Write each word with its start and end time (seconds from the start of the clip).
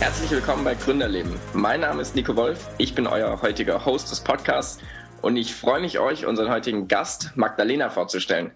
Herzlich 0.00 0.30
willkommen 0.30 0.62
bei 0.62 0.76
Gründerleben. 0.76 1.34
Mein 1.54 1.80
Name 1.80 2.02
ist 2.02 2.14
Nico 2.14 2.36
Wolf, 2.36 2.68
ich 2.78 2.94
bin 2.94 3.08
euer 3.08 3.42
heutiger 3.42 3.84
Host 3.84 4.12
des 4.12 4.20
Podcasts 4.20 4.80
und 5.22 5.36
ich 5.36 5.52
freue 5.52 5.80
mich, 5.80 5.98
euch 5.98 6.24
unseren 6.24 6.52
heutigen 6.52 6.86
Gast 6.86 7.32
Magdalena 7.34 7.90
vorzustellen. 7.90 8.52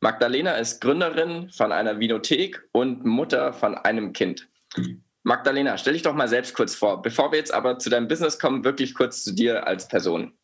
Magdalena 0.00 0.52
ist 0.56 0.82
Gründerin 0.82 1.48
von 1.48 1.72
einer 1.72 2.00
Vinothek 2.00 2.68
und 2.72 3.06
Mutter 3.06 3.54
von 3.54 3.76
einem 3.76 4.12
Kind. 4.12 4.46
Magdalena, 5.22 5.78
stell 5.78 5.94
dich 5.94 6.02
doch 6.02 6.14
mal 6.14 6.28
selbst 6.28 6.54
kurz 6.54 6.74
vor, 6.74 7.00
bevor 7.00 7.32
wir 7.32 7.38
jetzt 7.38 7.54
aber 7.54 7.78
zu 7.78 7.88
deinem 7.88 8.06
Business 8.06 8.38
kommen, 8.38 8.62
wirklich 8.62 8.94
kurz 8.94 9.24
zu 9.24 9.32
dir 9.32 9.66
als 9.66 9.88
Person. 9.88 10.34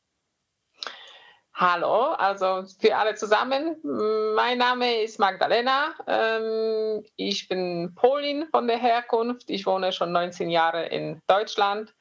Hallo, 1.60 2.12
also 2.14 2.64
für 2.80 2.96
alle 2.96 3.16
zusammen. 3.16 3.76
Mein 4.34 4.56
Name 4.56 5.02
ist 5.02 5.18
Magdalena. 5.18 5.94
Ähm, 6.06 7.04
ich 7.16 7.48
bin 7.48 7.94
Polin 7.94 8.46
von 8.50 8.66
der 8.66 8.78
Herkunft. 8.78 9.50
Ich 9.50 9.66
wohne 9.66 9.92
schon 9.92 10.10
19 10.10 10.48
Jahre 10.48 10.86
in 10.86 11.20
Deutschland. 11.26 11.94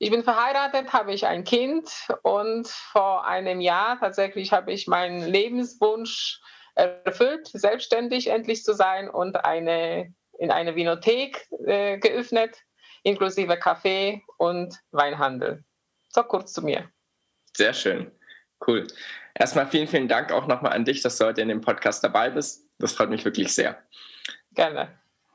Ich 0.00 0.10
bin 0.10 0.24
verheiratet, 0.24 0.92
habe 0.92 1.14
ich 1.14 1.28
ein 1.28 1.44
Kind 1.44 1.88
und 2.24 2.66
vor 2.66 3.24
einem 3.24 3.60
Jahr 3.60 4.00
tatsächlich 4.00 4.52
habe 4.52 4.72
ich 4.72 4.88
meinen 4.88 5.22
Lebenswunsch 5.22 6.40
erfüllt, 6.74 7.46
selbstständig 7.52 8.26
endlich 8.26 8.64
zu 8.64 8.74
sein 8.74 9.08
und 9.08 9.44
eine, 9.44 10.12
in 10.40 10.50
eine 10.50 10.74
Vinothek 10.74 11.46
äh, 11.66 11.98
geöffnet, 11.98 12.64
inklusive 13.04 13.60
Kaffee 13.60 14.24
und 14.38 14.74
Weinhandel. 14.90 15.62
So 16.08 16.24
kurz 16.24 16.52
zu 16.52 16.62
mir. 16.62 16.90
Sehr 17.56 17.72
schön. 17.72 18.17
Cool. 18.66 18.86
Erstmal 19.34 19.68
vielen, 19.68 19.88
vielen 19.88 20.08
Dank 20.08 20.32
auch 20.32 20.46
nochmal 20.46 20.72
an 20.72 20.84
dich, 20.84 21.02
dass 21.02 21.18
du 21.18 21.26
heute 21.26 21.42
in 21.42 21.48
dem 21.48 21.60
Podcast 21.60 22.02
dabei 22.02 22.30
bist. 22.30 22.66
Das 22.78 22.92
freut 22.92 23.10
mich 23.10 23.24
wirklich 23.24 23.54
sehr. 23.54 23.78
Gerne. 24.54 24.88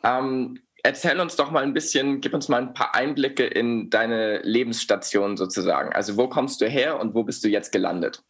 Ähm, 0.03 0.61
erzähl 0.83 1.19
uns 1.19 1.35
doch 1.35 1.51
mal 1.51 1.63
ein 1.63 1.73
bisschen, 1.73 2.19
gib 2.19 2.33
uns 2.33 2.49
mal 2.49 2.61
ein 2.61 2.73
paar 2.73 2.94
Einblicke 2.94 3.45
in 3.45 3.89
deine 3.89 4.39
Lebensstation 4.39 5.38
sozusagen. 5.38 5.94
Also 5.94 6.17
wo 6.17 6.27
kommst 6.27 6.59
du 6.61 6.67
her 6.67 6.99
und 6.99 7.16
wo 7.16 7.23
bist 7.23 7.44
du 7.44 7.47
jetzt 7.47 7.71
gelandet? 7.71 8.21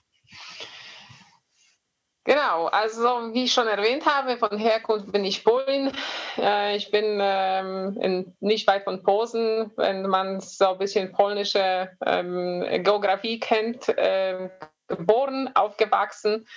Genau, 2.26 2.68
also 2.68 3.34
wie 3.34 3.44
ich 3.44 3.54
schon 3.54 3.68
erwähnt 3.68 4.06
habe, 4.06 4.38
von 4.38 4.58
Herkunft 4.58 5.12
bin 5.12 5.26
ich 5.26 5.44
Polin. 5.44 5.92
Äh, 6.38 6.78
ich 6.78 6.90
bin 6.90 7.20
ähm, 7.22 7.98
in, 8.00 8.34
nicht 8.40 8.66
weit 8.66 8.86
von 8.86 9.04
Posen, 9.04 9.72
wenn 9.76 10.04
man 10.04 10.40
so 10.40 10.70
ein 10.70 10.78
bisschen 10.78 11.12
polnische 11.12 11.90
ähm, 12.06 12.66
Geografie 12.82 13.42
kennt, 13.42 13.90
äh, 13.90 14.50
geboren, 14.96 15.50
aufgewachsen. 15.56 16.48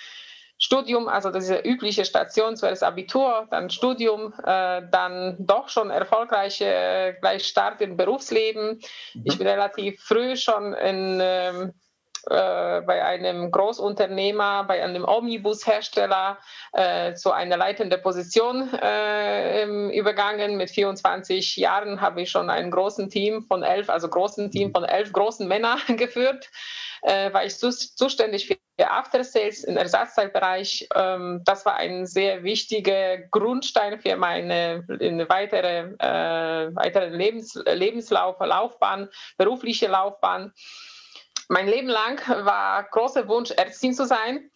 Studium, 0.58 1.06
also 1.06 1.30
diese 1.30 1.58
übliche 1.58 2.04
Station, 2.04 2.56
zuerst 2.56 2.82
Abitur, 2.82 3.46
dann 3.50 3.68
Studium, 3.68 4.32
äh, 4.42 4.82
dann 4.90 5.36
doch 5.38 5.68
schon 5.68 5.90
erfolgreiche 5.90 6.64
äh, 6.64 7.14
gleich 7.20 7.46
Start 7.46 7.82
im 7.82 7.96
Berufsleben. 7.96 8.80
Mhm. 9.14 9.22
Ich 9.24 9.36
bin 9.36 9.46
relativ 9.46 10.00
früh 10.00 10.34
schon 10.34 10.72
in, 10.72 11.18
ähm, 11.22 11.74
äh, 12.30 12.80
bei 12.80 13.04
einem 13.04 13.52
Großunternehmer, 13.52 14.64
bei 14.64 14.82
einem 14.82 15.04
Omnibushersteller 15.04 16.38
äh, 16.72 17.14
zu 17.14 17.32
einer 17.32 17.58
leitenden 17.58 18.00
Position 18.00 18.72
äh, 18.82 19.64
übergangen. 19.96 20.56
Mit 20.56 20.70
24 20.70 21.56
Jahren 21.56 22.00
habe 22.00 22.22
ich 22.22 22.30
schon 22.30 22.48
ein 22.48 22.70
großes 22.70 23.10
Team 23.10 23.42
von 23.42 23.62
elf, 23.62 23.90
also 23.90 24.08
großen 24.08 24.50
Team 24.50 24.72
von 24.72 24.84
elf 24.84 25.12
großen 25.12 25.46
Männern 25.46 25.78
geführt 25.96 26.50
äh, 27.06 27.32
war 27.32 27.44
ich 27.44 27.56
zuständig 27.56 28.48
für 28.48 28.90
After 28.90 29.22
Sales 29.22 29.62
im 29.64 29.76
Ersatzteilbereich. 29.76 30.88
Ähm, 30.94 31.40
das 31.44 31.64
war 31.64 31.76
ein 31.76 32.04
sehr 32.04 32.42
wichtiger 32.42 33.18
Grundstein 33.30 34.00
für 34.00 34.16
meine 34.16 34.84
weitere, 35.28 35.94
äh, 35.98 36.74
weitere 36.74 37.08
Lebens, 37.08 37.54
Lebenslauf, 37.64 38.36
Laufbahn, 38.40 39.08
berufliche 39.38 39.86
Laufbahn. 39.86 40.52
Mein 41.48 41.68
Leben 41.68 41.88
lang 41.88 42.20
war 42.44 42.82
großer 42.90 43.28
Wunsch, 43.28 43.52
Ärztin 43.52 43.94
zu 43.94 44.04
sein. 44.04 44.50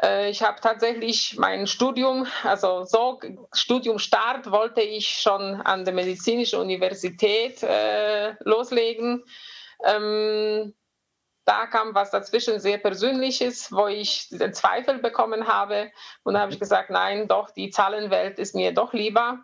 Äh, 0.00 0.30
ich 0.30 0.42
habe 0.42 0.60
tatsächlich 0.60 1.36
mein 1.36 1.66
Studium, 1.66 2.28
also 2.44 2.84
so 2.84 3.18
Studiumstart 3.52 4.52
wollte 4.52 4.82
ich 4.82 5.08
schon 5.08 5.60
an 5.62 5.84
der 5.84 5.94
medizinischen 5.94 6.60
Universität 6.60 7.60
äh, 7.64 8.34
loslegen. 8.44 9.24
Ähm, 9.84 10.74
da 11.48 11.66
kam 11.66 11.94
was 11.94 12.10
dazwischen 12.10 12.60
sehr 12.60 12.76
Persönliches, 12.76 13.72
wo 13.72 13.86
ich 13.86 14.28
den 14.28 14.52
Zweifel 14.52 14.98
bekommen 14.98 15.48
habe. 15.48 15.90
Und 16.22 16.34
da 16.34 16.40
habe 16.40 16.52
ich 16.52 16.60
gesagt, 16.60 16.90
nein, 16.90 17.26
doch, 17.26 17.50
die 17.50 17.70
Zahlenwelt 17.70 18.38
ist 18.38 18.54
mir 18.54 18.74
doch 18.74 18.92
lieber. 18.92 19.38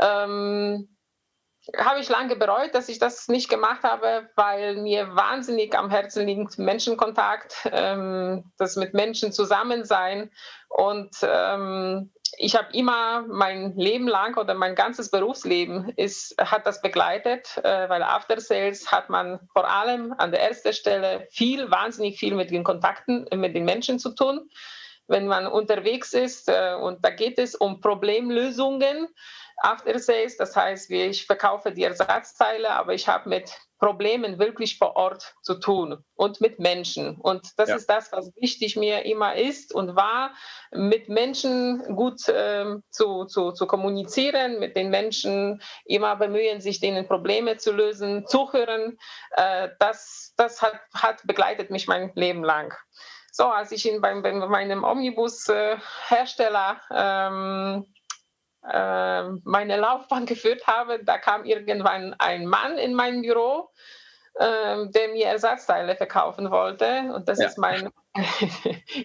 Ähm, 0.00 0.93
habe 1.78 2.00
ich 2.00 2.08
lange 2.08 2.36
bereut, 2.36 2.74
dass 2.74 2.88
ich 2.88 2.98
das 2.98 3.28
nicht 3.28 3.48
gemacht 3.48 3.82
habe, 3.82 4.28
weil 4.36 4.76
mir 4.76 5.16
wahnsinnig 5.16 5.76
am 5.76 5.90
Herzen 5.90 6.26
liegt 6.26 6.58
Menschenkontakt, 6.58 7.68
ähm, 7.72 8.52
das 8.58 8.76
mit 8.76 8.92
Menschen 8.94 9.32
zusammen 9.32 9.84
sein. 9.84 10.30
Und 10.68 11.16
ähm, 11.22 12.10
ich 12.36 12.56
habe 12.56 12.68
immer 12.72 13.22
mein 13.28 13.76
Leben 13.76 14.08
lang 14.08 14.36
oder 14.36 14.54
mein 14.54 14.74
ganzes 14.74 15.10
Berufsleben 15.10 15.90
ist, 15.96 16.34
hat 16.38 16.66
das 16.66 16.82
begleitet, 16.82 17.58
äh, 17.62 17.88
weil 17.88 18.02
After 18.02 18.40
Sales 18.40 18.90
hat 18.92 19.08
man 19.08 19.40
vor 19.52 19.68
allem 19.68 20.14
an 20.18 20.32
der 20.32 20.42
ersten 20.42 20.72
Stelle 20.72 21.26
viel, 21.30 21.70
wahnsinnig 21.70 22.18
viel 22.18 22.34
mit 22.34 22.50
den 22.50 22.64
Kontakten, 22.64 23.26
mit 23.34 23.54
den 23.54 23.64
Menschen 23.64 23.98
zu 23.98 24.14
tun. 24.14 24.50
Wenn 25.06 25.26
man 25.26 25.46
unterwegs 25.46 26.12
ist 26.12 26.48
äh, 26.48 26.74
und 26.74 27.04
da 27.04 27.10
geht 27.10 27.38
es 27.38 27.54
um 27.54 27.80
Problemlösungen, 27.80 29.08
After 29.58 29.98
Sales, 29.98 30.36
das 30.36 30.56
heißt, 30.56 30.90
ich 30.90 31.26
verkaufe 31.26 31.72
die 31.72 31.84
Ersatzteile, 31.84 32.70
aber 32.70 32.94
ich 32.94 33.08
habe 33.08 33.28
mit 33.28 33.50
Problemen 33.78 34.38
wirklich 34.38 34.78
vor 34.78 34.96
Ort 34.96 35.34
zu 35.42 35.54
tun 35.54 36.02
und 36.14 36.40
mit 36.40 36.58
Menschen. 36.58 37.16
Und 37.20 37.52
das 37.58 37.68
ja. 37.68 37.76
ist 37.76 37.90
das, 37.90 38.12
was 38.12 38.30
wichtig 38.36 38.76
mir 38.76 39.04
immer 39.04 39.34
ist 39.34 39.74
und 39.74 39.94
war, 39.94 40.32
mit 40.70 41.08
Menschen 41.08 41.94
gut 41.94 42.26
äh, 42.28 42.76
zu, 42.90 43.26
zu, 43.26 43.52
zu 43.52 43.66
kommunizieren, 43.66 44.58
mit 44.58 44.76
den 44.76 44.90
Menschen 44.90 45.60
immer 45.84 46.16
bemühen, 46.16 46.60
sich 46.60 46.80
denen 46.80 47.06
Probleme 47.06 47.58
zu 47.58 47.72
lösen, 47.72 48.26
zuhören. 48.26 48.96
Äh, 49.32 49.70
das 49.78 50.24
das 50.36 50.62
hat, 50.62 50.80
hat 50.94 51.22
begleitet 51.26 51.70
mich 51.70 51.86
mein 51.86 52.12
Leben 52.14 52.44
lang. 52.44 52.74
So, 53.32 53.46
als 53.46 53.72
ich 53.72 53.88
in, 53.88 54.00
beim, 54.00 54.22
bei 54.22 54.32
meinem 54.32 54.84
Omnibus-Hersteller 54.84 56.80
äh, 56.90 56.94
ähm, 56.94 57.84
ähm, 57.84 57.93
meine 58.66 59.76
Laufbahn 59.76 60.26
geführt 60.26 60.66
habe, 60.66 61.02
da 61.04 61.18
kam 61.18 61.44
irgendwann 61.44 62.14
ein 62.18 62.46
Mann 62.46 62.78
in 62.78 62.94
mein 62.94 63.22
Büro, 63.22 63.70
äh, 64.34 64.86
der 64.88 65.08
mir 65.12 65.26
Ersatzteile 65.26 65.96
verkaufen 65.96 66.50
wollte. 66.50 67.12
Und 67.14 67.28
das 67.28 67.38
ja. 67.38 67.46
ist 67.46 67.58
mein 67.58 67.90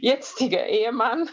jetziger 0.02 0.66
Ehemann. 0.66 1.30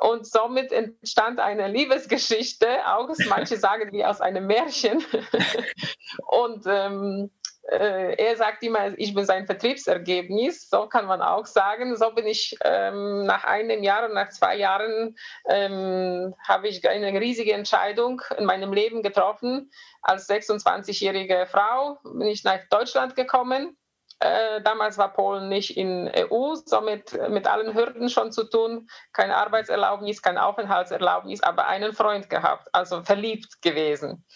Und 0.00 0.26
somit 0.26 0.72
entstand 0.72 1.40
eine 1.40 1.68
Liebesgeschichte, 1.68 2.68
auch 2.86 3.08
manche 3.28 3.56
sagen 3.56 3.92
wie 3.92 4.04
aus 4.04 4.20
einem 4.20 4.46
Märchen. 4.46 5.04
Und 6.26 6.64
ähm, 6.66 7.30
äh, 7.30 7.39
er 7.70 8.36
sagt 8.36 8.62
immer, 8.62 8.98
ich 8.98 9.14
bin 9.14 9.24
sein 9.24 9.46
Vertriebsergebnis, 9.46 10.68
so 10.68 10.86
kann 10.88 11.06
man 11.06 11.22
auch 11.22 11.46
sagen. 11.46 11.96
So 11.96 12.10
bin 12.10 12.26
ich 12.26 12.56
ähm, 12.64 13.24
nach 13.24 13.44
einem 13.44 13.82
Jahr 13.82 14.06
und 14.06 14.14
nach 14.14 14.30
zwei 14.30 14.56
Jahren 14.56 15.16
ähm, 15.48 16.34
habe 16.46 16.68
ich 16.68 16.88
eine 16.88 17.20
riesige 17.20 17.52
Entscheidung 17.52 18.22
in 18.36 18.44
meinem 18.44 18.72
Leben 18.72 19.02
getroffen. 19.02 19.70
Als 20.02 20.28
26-jährige 20.28 21.46
Frau 21.46 21.98
bin 22.02 22.26
ich 22.26 22.42
nach 22.42 22.60
Deutschland 22.70 23.14
gekommen. 23.14 23.76
Äh, 24.18 24.60
damals 24.62 24.98
war 24.98 25.12
Polen 25.12 25.48
nicht 25.48 25.76
in 25.76 26.10
EU, 26.14 26.54
somit 26.54 27.18
mit 27.30 27.46
allen 27.46 27.74
Hürden 27.74 28.10
schon 28.10 28.32
zu 28.32 28.44
tun. 28.44 28.88
Keine 29.12 29.36
Arbeitserlaubnis, 29.36 30.20
kein 30.20 30.36
Aufenthaltserlaubnis, 30.36 31.42
aber 31.42 31.66
einen 31.68 31.94
Freund 31.94 32.28
gehabt, 32.28 32.68
also 32.72 33.02
verliebt 33.02 33.62
gewesen. 33.62 34.26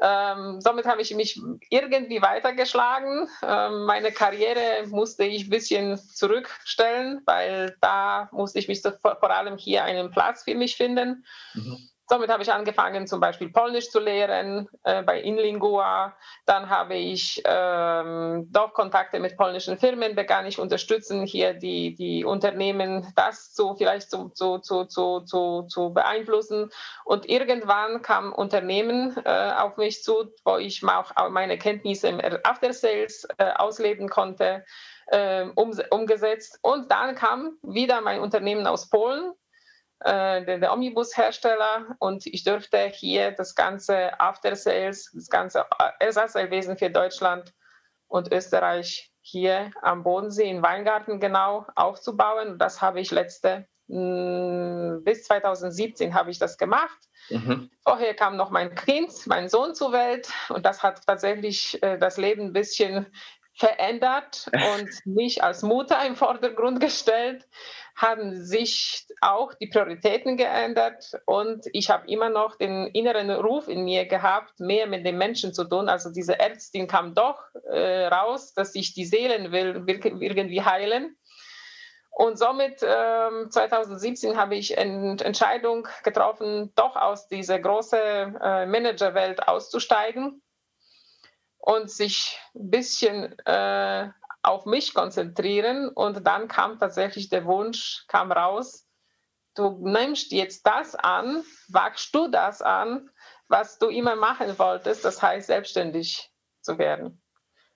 Ähm, 0.00 0.60
somit 0.60 0.86
habe 0.86 1.00
ich 1.00 1.14
mich 1.14 1.40
irgendwie 1.70 2.20
weitergeschlagen. 2.20 3.28
Ähm, 3.42 3.84
meine 3.84 4.12
Karriere 4.12 4.86
musste 4.88 5.24
ich 5.24 5.46
ein 5.46 5.50
bisschen 5.50 5.98
zurückstellen, 5.98 7.22
weil 7.24 7.76
da 7.80 8.28
musste 8.32 8.58
ich 8.58 8.68
mich 8.68 8.82
vor, 8.82 9.30
allem 9.30 9.56
hier 9.56 9.84
einen 9.84 10.10
Platz 10.10 10.44
für 10.44 10.54
mich 10.54 10.76
finden. 10.76 11.24
Mhm. 11.54 11.88
Somit 12.08 12.30
habe 12.30 12.42
ich 12.44 12.52
angefangen, 12.52 13.08
zum 13.08 13.18
Beispiel 13.18 13.50
Polnisch 13.50 13.90
zu 13.90 13.98
lehren 13.98 14.68
äh, 14.84 15.02
bei 15.02 15.20
Inlingua. 15.20 16.16
Dann 16.44 16.70
habe 16.70 16.94
ich 16.94 17.42
ähm, 17.44 18.46
doch 18.52 18.72
Kontakte 18.74 19.18
mit 19.18 19.36
polnischen 19.36 19.76
Firmen, 19.76 20.14
begann 20.14 20.46
ich 20.46 20.60
unterstützen, 20.60 21.26
hier 21.26 21.52
die, 21.54 21.96
die 21.96 22.24
Unternehmen 22.24 23.12
das 23.16 23.52
zu, 23.52 23.74
vielleicht 23.74 24.08
zu, 24.08 24.28
zu, 24.28 24.58
zu, 24.58 24.84
zu, 24.84 25.20
zu, 25.20 25.62
zu 25.62 25.92
beeinflussen. 25.92 26.70
Und 27.04 27.28
irgendwann 27.28 28.02
kam 28.02 28.32
Unternehmen 28.32 29.16
äh, 29.24 29.52
auf 29.58 29.76
mich 29.76 30.04
zu, 30.04 30.32
wo 30.44 30.58
ich 30.58 30.84
auch 30.84 31.12
meine 31.30 31.58
Kenntnisse 31.58 32.06
im 32.06 32.20
After 32.44 32.72
Sales 32.72 33.26
äh, 33.38 33.50
ausleben 33.50 34.08
konnte. 34.08 34.64
Ähm, 35.12 35.52
um, 35.54 35.72
umgesetzt 35.90 36.58
und 36.62 36.90
dann 36.90 37.14
kam 37.14 37.58
wieder 37.62 38.00
mein 38.00 38.18
Unternehmen 38.18 38.66
aus 38.66 38.90
Polen 38.90 39.34
äh, 40.00 40.44
der, 40.44 40.58
der 40.58 40.72
Omnibus-Hersteller, 40.72 41.96
und 41.98 42.26
ich 42.26 42.44
durfte 42.44 42.78
hier 42.86 43.32
das 43.32 43.54
ganze 43.54 44.18
After 44.20 44.54
Sales, 44.54 45.10
das 45.14 45.28
ganze 45.28 45.64
Ersatzteilwesen 46.00 46.76
für 46.76 46.90
Deutschland 46.90 47.54
und 48.08 48.32
Österreich 48.32 49.12
hier 49.20 49.70
am 49.82 50.02
Bodensee 50.02 50.48
in 50.48 50.62
Weingarten 50.62 51.18
genau 51.18 51.66
aufzubauen. 51.74 52.58
Das 52.58 52.80
habe 52.80 53.00
ich 53.00 53.10
letzte 53.10 53.66
hm, 53.88 55.02
bis 55.04 55.24
2017 55.24 56.14
habe 56.14 56.30
ich 56.30 56.38
das 56.38 56.58
gemacht. 56.58 56.98
Mhm. 57.28 57.70
Vorher 57.82 58.14
kam 58.14 58.36
noch 58.36 58.50
mein 58.50 58.74
Kind, 58.74 59.12
mein 59.26 59.48
Sohn 59.48 59.74
zur 59.74 59.92
Welt 59.92 60.28
und 60.48 60.66
das 60.66 60.82
hat 60.82 61.06
tatsächlich 61.06 61.80
äh, 61.82 61.98
das 61.98 62.16
Leben 62.16 62.46
ein 62.46 62.52
bisschen 62.52 63.06
verändert 63.54 64.50
und 64.52 64.88
mich 65.06 65.42
als 65.42 65.62
Mutter 65.62 66.04
im 66.04 66.16
Vordergrund 66.16 66.80
gestellt, 66.80 67.46
haben 67.96 68.44
sich 68.44 69.06
auch 69.22 69.54
die 69.54 69.68
Prioritäten 69.68 70.36
geändert 70.36 71.12
und 71.24 71.64
ich 71.72 71.88
habe 71.88 72.06
immer 72.08 72.28
noch 72.28 72.56
den 72.56 72.88
inneren 72.88 73.30
Ruf 73.30 73.68
in 73.68 73.84
mir 73.84 74.04
gehabt, 74.06 74.60
mehr 74.60 74.86
mit 74.86 75.06
den 75.06 75.16
Menschen 75.16 75.54
zu 75.54 75.64
tun. 75.64 75.88
Also 75.88 76.10
diese 76.10 76.38
Ärztin 76.38 76.88
kam 76.88 77.14
doch 77.14 77.42
äh, 77.70 78.06
raus, 78.06 78.52
dass 78.52 78.74
ich 78.74 78.92
die 78.92 79.06
Seelen 79.06 79.50
will 79.50 79.82
irgendwie 79.86 80.62
heilen. 80.62 81.16
Und 82.10 82.38
somit 82.38 82.80
ähm, 82.82 83.50
2017 83.50 84.36
habe 84.36 84.56
ich 84.56 84.76
eine 84.78 85.18
Entscheidung 85.22 85.88
getroffen, 86.02 86.72
doch 86.74 86.96
aus 86.96 87.28
dieser 87.28 87.58
großen 87.58 88.36
äh, 88.40 88.66
Managerwelt 88.66 89.48
auszusteigen 89.48 90.42
und 91.58 91.90
sich 91.90 92.38
ein 92.54 92.70
bisschen 92.70 93.38
äh, 93.44 94.08
auf 94.46 94.64
mich 94.64 94.94
konzentrieren. 94.94 95.88
Und 95.88 96.26
dann 96.26 96.48
kam 96.48 96.78
tatsächlich 96.78 97.28
der 97.28 97.44
Wunsch, 97.44 98.04
kam 98.08 98.30
raus, 98.30 98.86
du 99.54 99.78
nimmst 99.82 100.32
jetzt 100.32 100.66
das 100.66 100.94
an, 100.94 101.42
wagst 101.68 102.14
du 102.14 102.28
das 102.28 102.62
an, 102.62 103.10
was 103.48 103.78
du 103.78 103.88
immer 103.88 104.16
machen 104.16 104.58
wolltest, 104.58 105.04
das 105.04 105.22
heißt 105.22 105.48
selbstständig 105.48 106.30
zu 106.60 106.78
werden. 106.78 107.22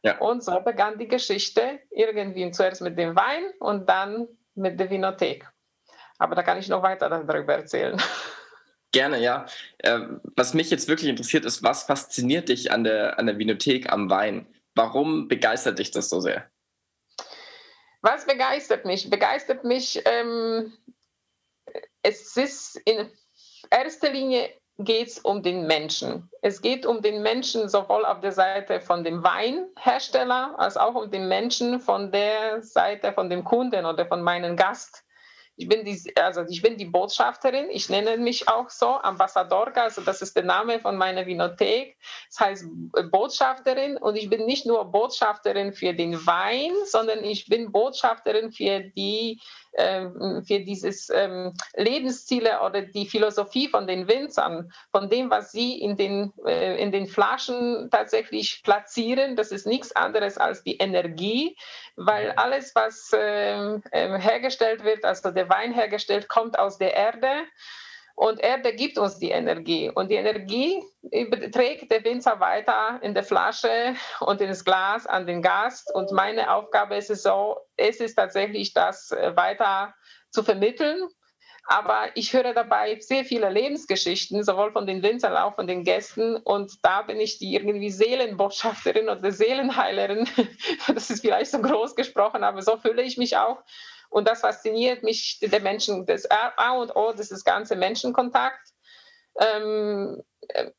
Ja. 0.03 0.19
Und 0.19 0.43
so 0.43 0.61
begann 0.61 0.99
die 0.99 1.09
Geschichte 1.09 1.81
irgendwie 1.91 2.51
zuerst 2.53 2.83
mit 2.83 2.99
dem 2.99 3.15
Wein 3.17 3.45
und 3.59 3.89
dann 3.89 4.29
mit 4.55 4.81
der 4.81 4.91
Vinothek. 4.91 5.47
Aber 6.19 6.35
da 6.35 6.43
kann 6.43 6.59
ich 6.59 6.69
noch 6.69 6.83
weiter 6.83 7.09
darüber 7.09 7.55
erzählen. 7.55 8.01
Gerne, 8.93 9.21
ja. 9.21 9.47
Ähm, 9.85 10.21
was 10.37 10.55
mich 10.55 10.71
jetzt 10.71 10.89
wirklich 10.89 11.09
interessiert, 11.09 11.45
ist, 11.45 11.63
was 11.63 11.85
fasziniert 11.85 12.49
dich 12.49 12.73
an 12.73 12.83
der, 12.83 13.19
an 13.19 13.27
der 13.27 13.39
Vinothek, 13.39 13.93
am 13.93 14.11
Wein? 14.11 14.47
Warum 14.75 15.29
begeistert 15.29 15.79
dich 15.79 15.93
das 15.93 16.09
so 16.09 16.21
sehr? 16.21 16.51
Was 18.03 18.27
begeistert 18.27 18.85
mich? 18.85 19.11
Begeistert 19.11 19.65
mich, 19.65 20.03
ähm, 20.07 20.73
es 22.03 22.37
ist 22.37 22.77
in 22.85 23.11
erster 23.71 24.11
Linie 24.11 24.51
geht 24.79 25.09
es 25.09 25.19
um 25.19 25.43
den 25.43 25.67
Menschen. 25.67 26.31
Es 26.41 26.63
geht 26.63 26.87
um 26.87 27.03
den 27.03 27.23
Menschen 27.23 27.69
sowohl 27.69 28.05
auf 28.07 28.21
der 28.21 28.33
Seite 28.33 28.81
von 28.81 29.05
dem 29.05 29.23
Weinhersteller 29.23 30.59
als 30.59 30.77
auch 30.77 30.95
um 30.95 31.11
den 31.11 31.29
Menschen 31.29 31.81
von 31.81 32.11
der 32.11 32.63
Seite 32.63 33.13
von 33.13 33.29
dem 33.29 33.45
Kunden 33.45 33.85
oder 33.85 34.07
von 34.07 34.23
meinem 34.23 34.57
Gast. 34.57 35.05
Ich 35.61 35.69
bin 35.69 35.85
die, 35.85 36.01
also 36.17 36.43
ich 36.49 36.63
bin 36.63 36.79
die 36.79 36.87
Botschafterin, 36.87 37.69
ich 37.71 37.91
nenne 37.91 38.17
mich 38.17 38.49
auch 38.49 38.71
so, 38.71 38.87
Ambassadorka, 38.87 39.83
also 39.83 40.01
das 40.01 40.23
ist 40.23 40.35
der 40.35 40.45
Name 40.45 40.81
von 40.81 40.97
meiner 40.97 41.27
Vinothek. 41.27 41.99
Das 42.29 42.41
heißt 42.41 42.65
Botschafterin 43.11 43.99
und 43.99 44.17
ich 44.17 44.31
bin 44.31 44.47
nicht 44.47 44.65
nur 44.65 44.87
Botschafterin 44.87 45.75
für 45.75 45.93
den 45.93 46.27
Wein, 46.27 46.73
sondern 46.87 47.23
ich 47.25 47.47
bin 47.47 47.73
Botschafterin 47.73 48.53
für 48.53 48.81
die 48.81 49.39
ähm, 49.75 50.43
für 50.45 50.61
dieses 50.61 51.11
ähm, 51.11 51.55
Lebensziele 51.75 52.61
oder 52.63 52.83
die 52.83 53.07
Philosophie 53.07 53.69
von 53.69 53.87
den 53.87 54.09
Winzern, 54.09 54.73
von 54.91 55.09
dem, 55.09 55.31
was 55.31 55.53
sie 55.53 55.81
in 55.81 55.97
den, 55.97 56.33
äh, 56.45 56.83
in 56.83 56.91
den 56.91 57.07
Flaschen 57.07 57.89
tatsächlich 57.91 58.63
platzieren. 58.65 59.37
Das 59.37 59.53
ist 59.53 59.67
nichts 59.67 59.95
anderes 59.95 60.39
als 60.39 60.65
die 60.65 60.79
Energie, 60.79 61.57
weil 61.95 62.33
alles, 62.33 62.75
was 62.75 63.13
ähm, 63.15 63.83
hergestellt 63.93 64.83
wird, 64.83 65.05
also 65.05 65.31
der 65.31 65.49
Wein 65.51 65.75
hergestellt, 65.75 66.29
kommt 66.29 66.59
aus 66.59 66.79
der 66.79 66.95
Erde. 66.95 67.45
Und 68.21 68.39
Erde 68.41 68.75
gibt 68.75 68.99
uns 68.99 69.19
die 69.19 69.31
Energie. 69.31 69.91
Und 69.95 70.11
die 70.11 70.17
Energie 70.17 70.83
trägt 71.53 71.91
der 71.91 72.05
Winzer 72.05 72.39
weiter 72.39 72.99
in 73.03 73.15
der 73.15 73.23
Flasche 73.23 73.95
und 74.21 74.43
ins 74.43 74.63
Glas 74.63 75.07
an 75.07 75.27
den 75.27 75.41
Gast. 75.41 75.91
Und 75.95 76.13
meine 76.13 76.53
Aufgabe 76.53 76.97
ist 76.97 77.09
es 77.09 77.23
so, 77.23 77.57
es 77.77 77.99
ist 77.99 78.17
tatsächlich 78.17 78.75
das 78.75 79.11
äh, 79.11 79.35
weiter 79.37 79.95
zu 80.31 80.43
vermitteln. 80.43 81.09
Aber 81.65 82.09
ich 82.15 82.33
höre 82.33 82.53
dabei 82.53 82.99
sehr 83.01 83.25
viele 83.25 83.49
Lebensgeschichten, 83.49 84.43
sowohl 84.43 84.73
von 84.73 84.87
den 84.87 85.03
Winzern 85.03 85.33
als 85.33 85.45
auch 85.45 85.55
von 85.55 85.67
den 85.67 85.85
Gästen. 85.85 86.37
Und 86.37 86.73
da 86.83 87.03
bin 87.03 87.21
ich 87.21 87.39
die 87.39 87.55
irgendwie 87.55 87.91
Seelenbotschafterin 87.91 89.09
oder 89.09 89.31
Seelenheilerin. 89.31 90.29
Das 90.93 91.11
ist 91.11 91.21
vielleicht 91.21 91.53
so 91.53 91.63
groß 91.63 91.95
gesprochen, 91.95 92.45
aber 92.45 92.61
so 92.61 92.77
fühle 92.77 93.03
ich 93.03 93.17
mich 93.17 93.37
auch. 93.37 93.63
Und 94.11 94.27
das 94.29 94.41
fasziniert 94.41 95.03
mich, 95.03 95.39
der 95.41 95.61
Menschen, 95.61 96.05
das 96.05 96.29
A 96.31 96.73
und 96.73 96.95
O, 96.97 97.13
das 97.13 97.31
ist 97.31 97.45
ganze 97.45 97.77
Menschenkontakt. 97.77 98.73
Ähm, 99.39 100.23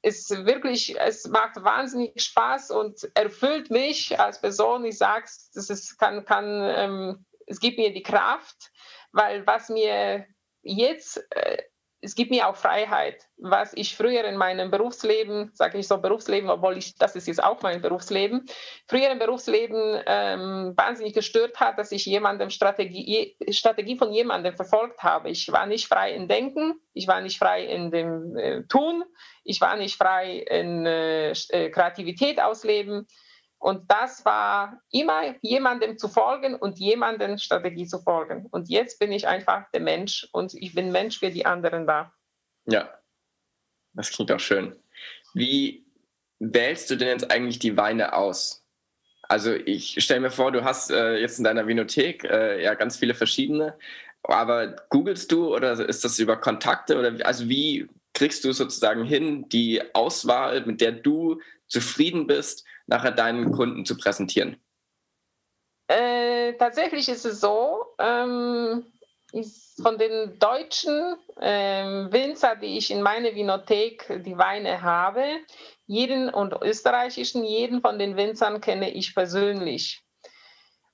ist 0.02 0.30
wirklich, 0.46 1.00
es 1.00 1.26
macht 1.28 1.64
wahnsinnig 1.64 2.22
Spaß 2.22 2.72
und 2.72 3.10
erfüllt 3.16 3.72
mich 3.72 4.20
als 4.20 4.42
Person. 4.42 4.84
Ich 4.84 4.98
sage 4.98 5.26
es, 5.26 5.98
kann, 5.98 6.26
kann, 6.26 6.62
ähm, 6.76 7.26
es 7.48 7.60
gibt 7.60 7.78
mir 7.78 7.94
die 7.94 8.04
Kraft, 8.04 8.72
weil 9.14 9.48
was 9.48 9.70
mir 9.70 10.26
jetzt 10.62 11.26
äh, 11.32 11.64
es 12.02 12.16
gibt 12.16 12.32
mir 12.32 12.48
auch 12.48 12.56
Freiheit, 12.56 13.28
was 13.38 13.74
ich 13.76 13.96
früher 13.96 14.26
in 14.26 14.36
meinem 14.36 14.72
Berufsleben, 14.72 15.52
sage 15.54 15.78
ich 15.78 15.88
so 15.88 16.00
Berufsleben, 16.00 16.50
obwohl 16.50 16.78
ich, 16.78 16.96
das 16.96 17.16
ist 17.16 17.28
jetzt 17.28 17.44
auch 17.44 17.62
mein 17.62 17.82
Berufsleben, 17.82 18.46
früher 18.88 19.12
im 19.12 19.20
Berufsleben 19.20 20.02
ähm, 20.08 20.74
wahnsinnig 20.76 21.14
gestört 21.14 21.60
hat, 21.60 21.78
dass 21.78 21.92
ich 21.92 22.06
jemandem 22.06 22.50
Strategie, 22.50 23.38
Strategie 23.52 23.98
von 23.98 24.12
jemandem 24.12 24.56
verfolgt 24.56 25.04
habe. 25.04 25.30
Ich 25.30 25.52
war 25.52 25.68
nicht 25.68 25.88
frei 25.88 26.14
in 26.14 26.28
Denken, 26.28 26.74
ich 26.94 27.08
war 27.08 27.22
nicht 27.22 27.38
frei 27.38 27.66
in 27.66 27.92
dem 27.92 28.36
äh, 28.36 28.64
Tun, 28.64 29.04
ich 29.44 29.62
war 29.62 29.76
nicht 29.76 29.96
frei 29.96 30.38
in 30.38 30.86
äh, 30.88 31.32
äh 31.32 31.70
Kreativität 31.70 32.42
ausleben. 32.42 33.08
Und 33.62 33.92
das 33.92 34.26
war 34.26 34.82
immer 34.90 35.36
jemandem 35.42 35.96
zu 36.00 36.08
folgen 36.08 36.56
und 36.56 36.80
jemandem 36.80 37.38
Strategie 37.38 37.86
zu 37.86 38.00
folgen. 38.00 38.48
Und 38.50 38.70
jetzt 38.70 38.98
bin 38.98 39.12
ich 39.12 39.28
einfach 39.28 39.70
der 39.72 39.82
Mensch 39.82 40.28
und 40.32 40.56
ich 40.56 40.74
bin 40.74 40.92
Mensch 40.92 41.20
für 41.20 41.30
die 41.30 41.46
anderen 41.46 41.86
da. 41.86 42.12
Ja, 42.66 42.90
das 43.94 44.10
klingt 44.10 44.32
auch 44.32 44.40
schön. 44.40 44.76
Wie 45.36 45.86
wählst 46.40 46.90
du 46.90 46.96
denn 46.96 47.10
jetzt 47.10 47.30
eigentlich 47.30 47.60
die 47.60 47.78
Weine 47.78 48.14
aus? 48.14 48.66
Also 49.30 49.54
ich 49.54 50.04
stelle 50.04 50.22
mir 50.22 50.32
vor, 50.32 50.52
du 50.52 50.64
hast 50.64 50.90
äh, 50.90 51.18
jetzt 51.18 51.38
in 51.38 51.44
deiner 51.44 51.68
Vinothek 51.68 52.24
äh, 52.24 52.64
ja 52.64 52.74
ganz 52.74 52.98
viele 52.98 53.14
verschiedene, 53.14 53.78
aber 54.24 54.76
googelst 54.90 55.32
du 55.32 55.56
oder 55.56 55.74
ist 55.88 56.04
das 56.04 56.18
über 56.18 56.36
Kontakte 56.36 56.98
oder 56.98 57.24
also 57.28 57.48
wie 57.48 57.88
kriegst 58.14 58.44
du 58.44 58.54
sozusagen 58.54 59.06
hin, 59.06 59.48
die 59.50 59.82
Auswahl, 59.94 60.66
mit 60.66 60.82
der 60.82 60.94
du 60.94 61.40
zufrieden 61.72 62.28
bist, 62.28 62.66
nachher 62.86 63.12
deinen 63.12 63.52
Kunden 63.52 63.86
zu 63.86 63.98
präsentieren? 63.98 64.58
Äh, 65.88 66.54
tatsächlich 66.54 67.10
ist 67.10 67.26
es 67.26 67.42
so, 67.42 67.86
ähm, 68.00 68.86
von 69.82 69.98
den 69.98 70.38
deutschen 70.40 71.16
ähm, 71.40 72.12
Winzer, 72.12 72.56
die 72.56 72.78
ich 72.78 72.92
in 72.92 73.02
meiner 73.02 73.34
Vinothek 73.34 74.22
die 74.26 74.38
Weine 74.38 74.82
habe, 74.82 75.24
jeden 75.88 76.30
und 76.30 76.54
österreichischen, 76.62 77.44
jeden 77.44 77.82
von 77.82 77.98
den 77.98 78.18
Winzern 78.18 78.60
kenne 78.60 78.92
ich 78.92 79.16
persönlich. 79.16 80.02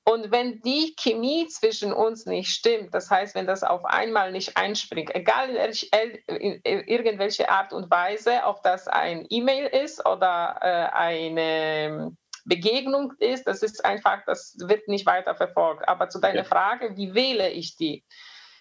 Und 0.10 0.32
wenn 0.32 0.62
die 0.62 0.96
Chemie 0.98 1.48
zwischen 1.48 1.92
uns 1.92 2.26
nicht 2.26 2.50
stimmt, 2.50 2.94
das 2.94 3.12
heißt, 3.12 3.36
wenn 3.36 3.46
das 3.46 3.64
auf 3.64 3.84
einmal 3.84 4.32
nicht 4.32 4.56
einspringt, 4.56 5.14
egal 5.14 5.50
in, 5.50 6.62
irgendwelche 6.64 7.50
Art 7.50 7.74
und 7.74 7.92
Weise, 7.92 8.44
ob 8.46 8.64
das 8.64 8.88
ein 8.88 9.26
E-Mail 9.30 9.66
ist 9.66 10.08
oder 10.08 10.60
äh, 10.62 10.96
eine 10.96 12.16
Begegnung 12.46 13.12
ist, 13.20 13.48
das 13.48 13.62
ist 13.62 13.84
einfach, 13.84 14.24
das 14.26 14.56
wird 14.60 14.88
nicht 14.88 15.06
weiter 15.06 15.36
verfolgt. 15.36 15.90
Aber 15.90 16.08
zu 16.08 16.22
deiner 16.22 16.38
ja. 16.38 16.44
Frage, 16.46 16.96
wie 16.96 17.14
wähle 17.14 17.50
ich 17.50 17.76
die? 17.76 18.06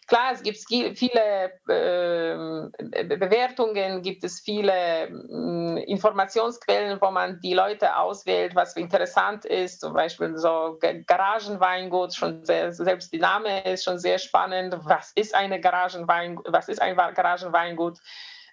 Klar, 0.06 0.32
es 0.32 0.42
gibt 0.42 0.58
viele 0.96 1.52
äh, 1.68 3.16
Bewertungen, 3.16 4.02
gibt 4.02 4.22
es 4.22 4.40
viele 4.40 4.72
äh, 5.08 5.82
Informationsquellen, 5.84 7.00
wo 7.00 7.10
man 7.10 7.40
die 7.40 7.54
Leute 7.54 7.96
auswählt, 7.96 8.54
was 8.54 8.76
interessant 8.76 9.44
ist. 9.44 9.80
Zum 9.80 9.94
Beispiel 9.94 10.36
so 10.36 10.78
Garagenweingut, 11.06 12.14
schon 12.14 12.44
sehr, 12.44 12.72
selbst 12.72 13.12
die 13.12 13.18
Name 13.18 13.64
ist 13.64 13.82
schon 13.82 13.98
sehr 13.98 14.18
spannend. 14.18 14.76
Was 14.84 15.10
ist 15.16 15.34
eine 15.34 15.60
Garagenwein, 15.60 16.38
was 16.46 16.68
ist 16.68 16.80
ein 16.80 16.94
Garagenweingut? 16.96 17.98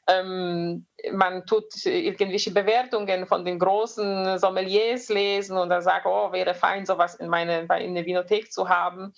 Ähm, 0.08 0.88
man 1.12 1.46
tut 1.46 1.86
irgendwelche 1.86 2.52
Bewertungen 2.52 3.28
von 3.28 3.46
den 3.46 3.60
großen 3.60 4.40
Sommeliers 4.40 5.08
lesen 5.10 5.58
und 5.58 5.70
dann 5.70 5.82
sagt, 5.84 6.08
oh, 6.08 6.32
wäre 6.32 6.56
fein, 6.56 6.86
sowas 6.86 7.16
in, 7.16 7.30
meine, 7.30 7.68
in 7.80 7.94
der 7.94 8.06
Vinothek 8.06 8.52
zu 8.52 8.70
haben. 8.70 9.14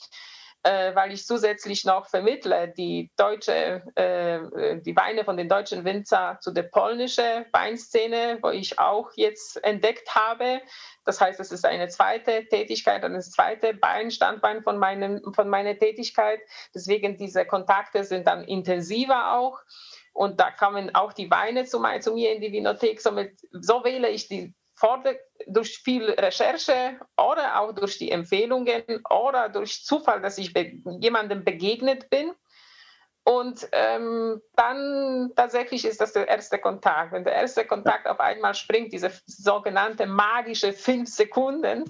Äh, 0.65 0.95
weil 0.95 1.12
ich 1.12 1.27
zusätzlich 1.27 1.86
noch 1.86 2.07
vermittle 2.07 2.74
die 2.75 3.12
deutsche, 3.17 3.84
äh, 3.93 4.81
die 4.81 4.95
Weine 4.95 5.24
von 5.24 5.38
den 5.38 5.48
deutschen 5.48 5.86
Winzer 5.86 6.39
zu 6.41 6.51
der 6.51 6.63
polnischen 6.63 7.45
Weinszene, 7.51 8.39
wo 8.41 8.50
ich 8.50 8.79
auch 8.79 9.12
jetzt 9.15 9.63
entdeckt 9.63 10.15
habe. 10.15 10.62
Das 11.05 11.22
heißt, 11.22 11.39
es 11.39 11.51
ist 11.51 11.65
eine 11.65 11.88
zweite 11.89 12.48
Tätigkeit, 12.48 13.03
ein 13.03 13.22
zweite 13.22 13.75
Bein, 13.75 14.10
Standbein 14.10 14.63
von, 14.63 14.79
meinem, 14.79 15.22
von 15.36 15.50
meiner 15.50 15.77
Tätigkeit. 15.77 16.39
Deswegen 16.74 17.15
diese 17.15 17.45
Kontakte 17.45 18.03
sind 18.03 18.25
dann 18.25 18.43
intensiver 18.43 19.34
auch. 19.38 19.60
Und 20.13 20.39
da 20.39 20.50
kommen 20.50 20.95
auch 20.95 21.13
die 21.13 21.29
Weine 21.29 21.65
zu, 21.65 21.79
mir 21.79 22.34
in 22.34 22.41
die 22.41 22.51
Vinothek. 22.51 23.01
Somit, 23.01 23.39
so 23.51 23.84
wähle 23.84 24.10
ich 24.10 24.29
die 24.29 24.55
durch 25.48 25.77
viel 25.77 26.10
Recherche 26.12 27.00
oder 27.17 27.60
auch 27.60 27.74
durch 27.74 27.98
die 27.98 28.12
Empfehlungen 28.12 28.84
oder 29.10 29.50
durch 29.50 29.84
Zufall, 29.86 30.22
dass 30.22 30.38
ich 30.38 30.53
be 30.53 30.74
jemandem 31.00 31.44
begegnet 31.44 32.10
bin. 32.10 32.32
Und 33.27 33.67
ähm, 33.72 34.39
dann 34.55 35.32
tatsächlich 35.36 35.84
ist 35.84 36.00
das 36.00 36.13
der 36.13 36.27
erste 36.27 36.60
Kontakt. 36.60 37.12
Wenn 37.12 37.24
der 37.24 37.34
erste 37.34 37.65
Kontakt 37.65 38.08
auf 38.08 38.20
einmal 38.20 38.53
springt, 38.53 38.94
diese 38.94 39.12
sogenannte 39.25 40.05
magische 40.05 40.74
fünf 40.74 41.10
Sekunden, 41.10 41.86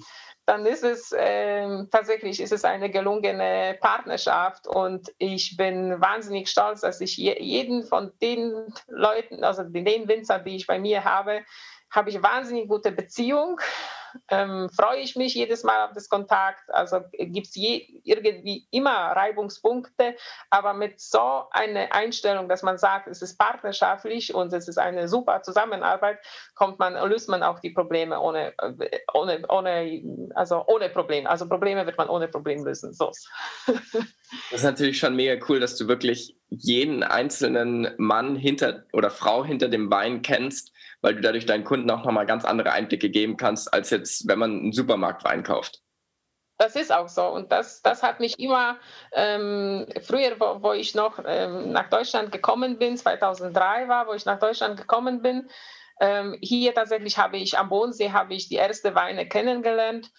dann 0.46 0.64
ist 0.64 0.84
es 0.84 1.12
äh, 1.12 1.84
tatsächlich 1.90 2.40
ist 2.40 2.52
es 2.52 2.64
eine 2.64 2.88
gelungene 2.88 3.76
Partnerschaft 3.80 4.66
und 4.68 5.12
ich 5.18 5.56
bin 5.56 6.00
wahnsinnig 6.00 6.48
stolz, 6.48 6.82
dass 6.82 7.00
ich 7.00 7.16
je, 7.16 7.36
jeden 7.42 7.84
von 7.84 8.12
den 8.22 8.72
Leuten, 8.86 9.42
also 9.42 9.64
den 9.64 10.08
Winzer, 10.08 10.38
die 10.38 10.56
ich 10.56 10.66
bei 10.66 10.78
mir 10.78 11.04
habe, 11.04 11.44
habe 11.90 12.10
ich 12.10 12.22
wahnsinnig 12.22 12.68
gute 12.68 12.92
Beziehung. 12.92 13.60
Ähm, 14.30 14.68
freue 14.70 15.00
ich 15.00 15.16
mich 15.16 15.34
jedes 15.34 15.62
Mal 15.62 15.84
auf 15.84 15.92
das 15.92 16.08
Kontakt. 16.08 16.62
Also 16.68 17.00
gibt 17.12 17.48
es 17.48 17.56
irgendwie 17.56 18.66
immer 18.70 18.90
Reibungspunkte, 18.90 20.16
aber 20.50 20.74
mit 20.74 21.00
so 21.00 21.44
einer 21.50 21.92
Einstellung, 21.92 22.48
dass 22.48 22.62
man 22.62 22.78
sagt, 22.78 23.08
es 23.08 23.22
ist 23.22 23.36
partnerschaftlich 23.38 24.34
und 24.34 24.52
es 24.52 24.68
ist 24.68 24.78
eine 24.78 25.08
super 25.08 25.42
Zusammenarbeit, 25.42 26.18
kommt 26.54 26.78
man, 26.78 26.94
löst 27.08 27.28
man 27.28 27.42
auch 27.42 27.60
die 27.60 27.70
Probleme 27.70 28.18
ohne, 28.20 28.54
äh, 28.58 29.00
ohne, 29.12 29.42
ohne, 29.48 30.30
also 30.34 30.64
ohne 30.66 30.88
Problem. 30.88 31.26
Also 31.26 31.48
Probleme 31.48 31.86
wird 31.86 31.98
man 31.98 32.08
ohne 32.08 32.28
Problem 32.28 32.64
lösen. 32.64 32.92
So. 32.92 33.10
Das 34.50 34.60
ist 34.60 34.64
natürlich 34.64 34.98
schon 34.98 35.14
mega 35.14 35.40
cool, 35.48 35.60
dass 35.60 35.76
du 35.76 35.86
wirklich 35.86 36.36
jeden 36.48 37.04
einzelnen 37.04 37.94
Mann 37.96 38.34
hinter 38.34 38.84
oder 38.92 39.08
Frau 39.08 39.44
hinter 39.44 39.68
dem 39.68 39.88
Wein 39.88 40.22
kennst 40.22 40.72
weil 41.02 41.14
du 41.14 41.20
dadurch 41.20 41.46
deinen 41.46 41.64
Kunden 41.64 41.90
auch 41.90 42.04
nochmal 42.04 42.26
ganz 42.26 42.44
andere 42.44 42.72
Einblicke 42.72 43.10
geben 43.10 43.36
kannst, 43.36 43.72
als 43.72 43.90
jetzt, 43.90 44.28
wenn 44.28 44.38
man 44.38 44.50
einen 44.50 44.72
Supermarktwein 44.72 45.42
kauft. 45.42 45.82
Das 46.58 46.74
ist 46.74 46.90
auch 46.90 47.08
so. 47.08 47.26
Und 47.26 47.52
das, 47.52 47.82
das 47.82 48.02
hat 48.02 48.18
mich 48.20 48.38
immer, 48.38 48.78
ähm, 49.12 49.86
früher, 50.02 50.40
wo, 50.40 50.62
wo, 50.62 50.72
ich 50.72 50.94
noch 50.94 51.18
ähm, 51.24 51.72
nach 51.72 51.90
Deutschland 51.90 52.32
gekommen 52.32 52.78
bin, 52.78 52.96
2003 52.96 53.88
war, 53.88 54.06
wo 54.06 54.14
ich 54.14 54.24
nach 54.24 54.38
Deutschland 54.38 54.78
gekommen 54.78 55.20
bin, 55.20 55.48
ähm, 56.00 56.36
hier 56.40 56.74
tatsächlich 56.74 57.18
habe 57.18 57.36
ich 57.38 57.58
am 57.58 57.68
Bodensee 57.68 58.12
habe 58.12 58.34
ich 58.34 58.48
die 58.48 58.56
erste 58.56 58.94
Weine 58.94 59.28
kennengelernt. 59.28 60.10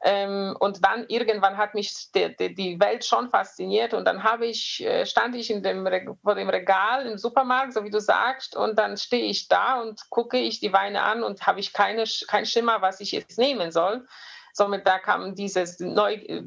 Ähm, 0.00 0.54
und 0.60 0.84
dann 0.84 1.06
irgendwann 1.08 1.56
hat 1.56 1.74
mich 1.74 2.12
die, 2.12 2.34
die, 2.36 2.54
die, 2.54 2.78
Welt 2.78 3.04
schon 3.04 3.30
fasziniert 3.30 3.94
und 3.94 4.04
dann 4.04 4.22
habe 4.22 4.46
ich, 4.46 4.84
äh, 4.84 5.04
stand 5.04 5.34
ich 5.34 5.50
in 5.50 5.64
dem, 5.64 5.84
vor 6.22 6.36
dem 6.36 6.48
Regal 6.48 7.04
im 7.06 7.18
Supermarkt, 7.18 7.72
so 7.72 7.82
wie 7.82 7.90
du 7.90 8.00
sagst, 8.00 8.54
und 8.54 8.78
dann 8.78 8.96
stehe 8.96 9.24
ich 9.24 9.48
da 9.48 9.80
und 9.80 10.08
gucke 10.08 10.38
ich 10.38 10.60
die 10.60 10.72
Weine 10.72 11.02
an 11.02 11.24
und 11.24 11.44
habe 11.48 11.58
ich 11.58 11.72
keine, 11.72 12.04
kein 12.28 12.46
Schimmer, 12.46 12.80
was 12.80 13.00
ich 13.00 13.10
jetzt 13.10 13.38
nehmen 13.38 13.72
soll. 13.72 14.06
Somit 14.52 14.86
da 14.86 15.00
kam 15.00 15.34
dieses 15.34 15.80
neu, 15.80 16.14
äh, 16.14 16.42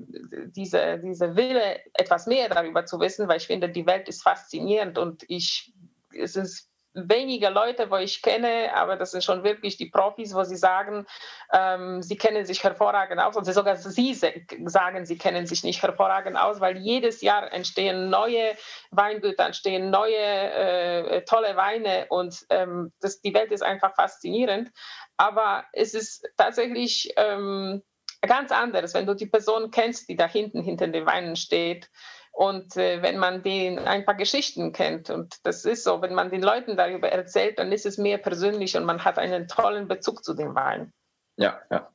diese, 0.48 1.00
diese 1.00 1.36
Wille, 1.36 1.80
etwas 1.94 2.28
mehr 2.28 2.48
darüber 2.48 2.86
zu 2.86 3.02
wissen, 3.02 3.28
weil 3.28 3.38
ich 3.38 3.48
finde, 3.48 3.68
die 3.68 3.86
Welt 3.86 4.08
ist 4.08 4.24
faszinierend 4.24 4.98
und 4.98 5.26
ich, 5.28 5.74
es 6.18 6.38
ist 6.38 6.71
wenige 6.94 7.50
Leute, 7.50 7.90
wo 7.90 7.98
ich 7.98 8.22
kenne, 8.22 8.74
aber 8.76 8.98
das 8.98 9.12
sind 9.12 9.24
schon 9.24 9.44
wirklich 9.44 9.78
die 9.78 9.90
Profis, 9.90 10.34
wo 10.34 10.44
sie 10.44 10.58
sagen, 10.58 11.06
ähm, 11.54 12.02
sie 12.02 12.18
kennen 12.18 12.46
sich 12.46 12.64
hervorragend 12.64 13.22
aus 13.22 13.36
und 13.36 13.46
sogar 13.46 13.76
sie 13.76 14.14
sagen, 14.14 15.06
sie 15.06 15.18
kennen 15.18 15.46
sich 15.46 15.64
nicht 15.64 15.82
hervorragend 15.82 16.38
aus, 16.38 16.60
weil 16.60 16.78
jedes 16.78 17.22
Jahr 17.22 17.52
entstehen 17.52 18.10
neue 18.10 18.56
Weingüter, 18.92 19.46
entstehen 19.46 19.90
neue 19.90 20.16
äh, 20.16 21.24
tolle 21.26 21.56
Weine 21.56 22.08
und 22.10 22.46
ähm, 22.50 22.92
das, 23.00 23.22
die 23.22 23.34
Welt 23.34 23.52
ist 23.52 23.64
einfach 23.64 23.96
faszinierend. 23.96 24.72
Aber 25.18 25.66
es 25.74 25.94
ist 25.94 26.28
tatsächlich 26.38 27.14
ähm, 27.16 27.82
ganz 28.22 28.52
anders, 28.52 28.94
wenn 28.94 29.06
du 29.06 29.16
die 29.16 29.26
Person 29.28 29.72
kennst, 29.72 30.10
die 30.10 30.16
da 30.16 30.28
hinten 30.28 30.62
hinter 30.62 30.88
den 30.88 31.06
Weinen 31.06 31.36
steht 31.36 31.90
und 32.32 32.78
äh, 32.78 33.02
wenn 33.02 33.18
man 33.18 33.44
den 33.44 33.78
ein 33.80 34.06
paar 34.06 34.16
Geschichten 34.16 34.72
kennt, 34.72 35.10
und 35.10 35.36
das 35.44 35.66
ist 35.66 35.84
so, 35.84 36.02
wenn 36.02 36.14
man 36.14 36.32
den 36.32 36.42
Leuten 36.42 36.78
darüber 36.78 37.10
erzählt, 37.10 37.60
dann 37.60 37.72
ist 37.72 37.86
es 37.86 37.98
mehr 37.98 38.18
persönlich 38.18 38.76
und 38.78 38.86
man 38.86 39.04
hat 39.04 39.20
einen 39.20 39.48
tollen 39.48 39.88
Bezug 39.88 40.24
zu 40.24 40.34
den 40.34 40.56
Wahlen. 40.56 40.94
Ja, 41.38 41.62
ja. 41.70 41.92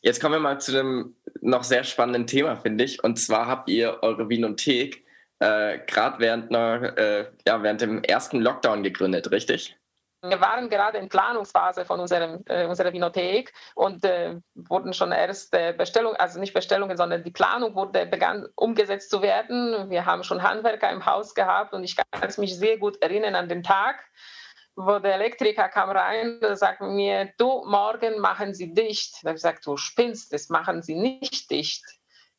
Jetzt 0.00 0.20
kommen 0.20 0.34
wir 0.34 0.40
mal 0.40 0.60
zu 0.60 0.72
dem 0.72 1.16
noch 1.40 1.64
sehr 1.64 1.84
spannenden 1.84 2.26
Thema, 2.26 2.56
finde 2.56 2.84
ich. 2.84 3.02
Und 3.02 3.18
zwar 3.18 3.46
habt 3.46 3.68
ihr 3.68 3.98
eure 4.02 4.28
Vinothek 4.28 5.04
äh, 5.40 5.78
gerade 5.86 6.18
während, 6.18 6.52
äh, 6.52 7.30
ja, 7.46 7.62
während 7.62 7.80
dem 7.80 8.02
ersten 8.02 8.40
Lockdown 8.40 8.82
gegründet, 8.82 9.30
richtig? 9.30 9.77
Wir 10.22 10.40
waren 10.40 10.68
gerade 10.68 10.98
in 10.98 11.08
Planungsphase 11.08 11.84
von 11.84 12.00
unserem, 12.00 12.42
äh, 12.46 12.66
unserer 12.66 12.92
Vinothek 12.92 13.52
und 13.76 14.04
äh, 14.04 14.40
wurden 14.54 14.92
schon 14.92 15.12
erst 15.12 15.54
äh, 15.54 15.72
Bestellungen, 15.72 16.18
also 16.18 16.40
nicht 16.40 16.54
Bestellungen, 16.54 16.96
sondern 16.96 17.22
die 17.22 17.30
Planung 17.30 17.76
wurde 17.76 18.04
begann 18.04 18.48
umgesetzt 18.56 19.10
zu 19.10 19.22
werden. 19.22 19.90
Wir 19.90 20.06
haben 20.06 20.24
schon 20.24 20.42
Handwerker 20.42 20.90
im 20.90 21.06
Haus 21.06 21.34
gehabt 21.34 21.72
und 21.72 21.84
ich 21.84 21.94
kann 21.94 22.32
mich 22.38 22.58
sehr 22.58 22.78
gut 22.78 23.00
erinnern 23.00 23.36
an 23.36 23.48
den 23.48 23.62
Tag, 23.62 24.04
wo 24.74 24.98
der 24.98 25.14
Elektriker 25.14 25.68
kam 25.68 25.90
rein 25.90 26.40
und 26.42 26.56
sagte 26.56 26.84
mir, 26.84 27.32
du, 27.38 27.64
morgen 27.64 28.18
machen 28.18 28.54
Sie 28.54 28.74
dicht. 28.74 29.22
Da 29.22 29.28
habe 29.28 29.36
ich 29.36 29.42
gesagt, 29.42 29.64
du 29.66 29.76
spinnst, 29.76 30.32
das 30.32 30.48
machen 30.48 30.82
Sie 30.82 30.96
nicht 30.96 31.48
dicht. 31.48 31.84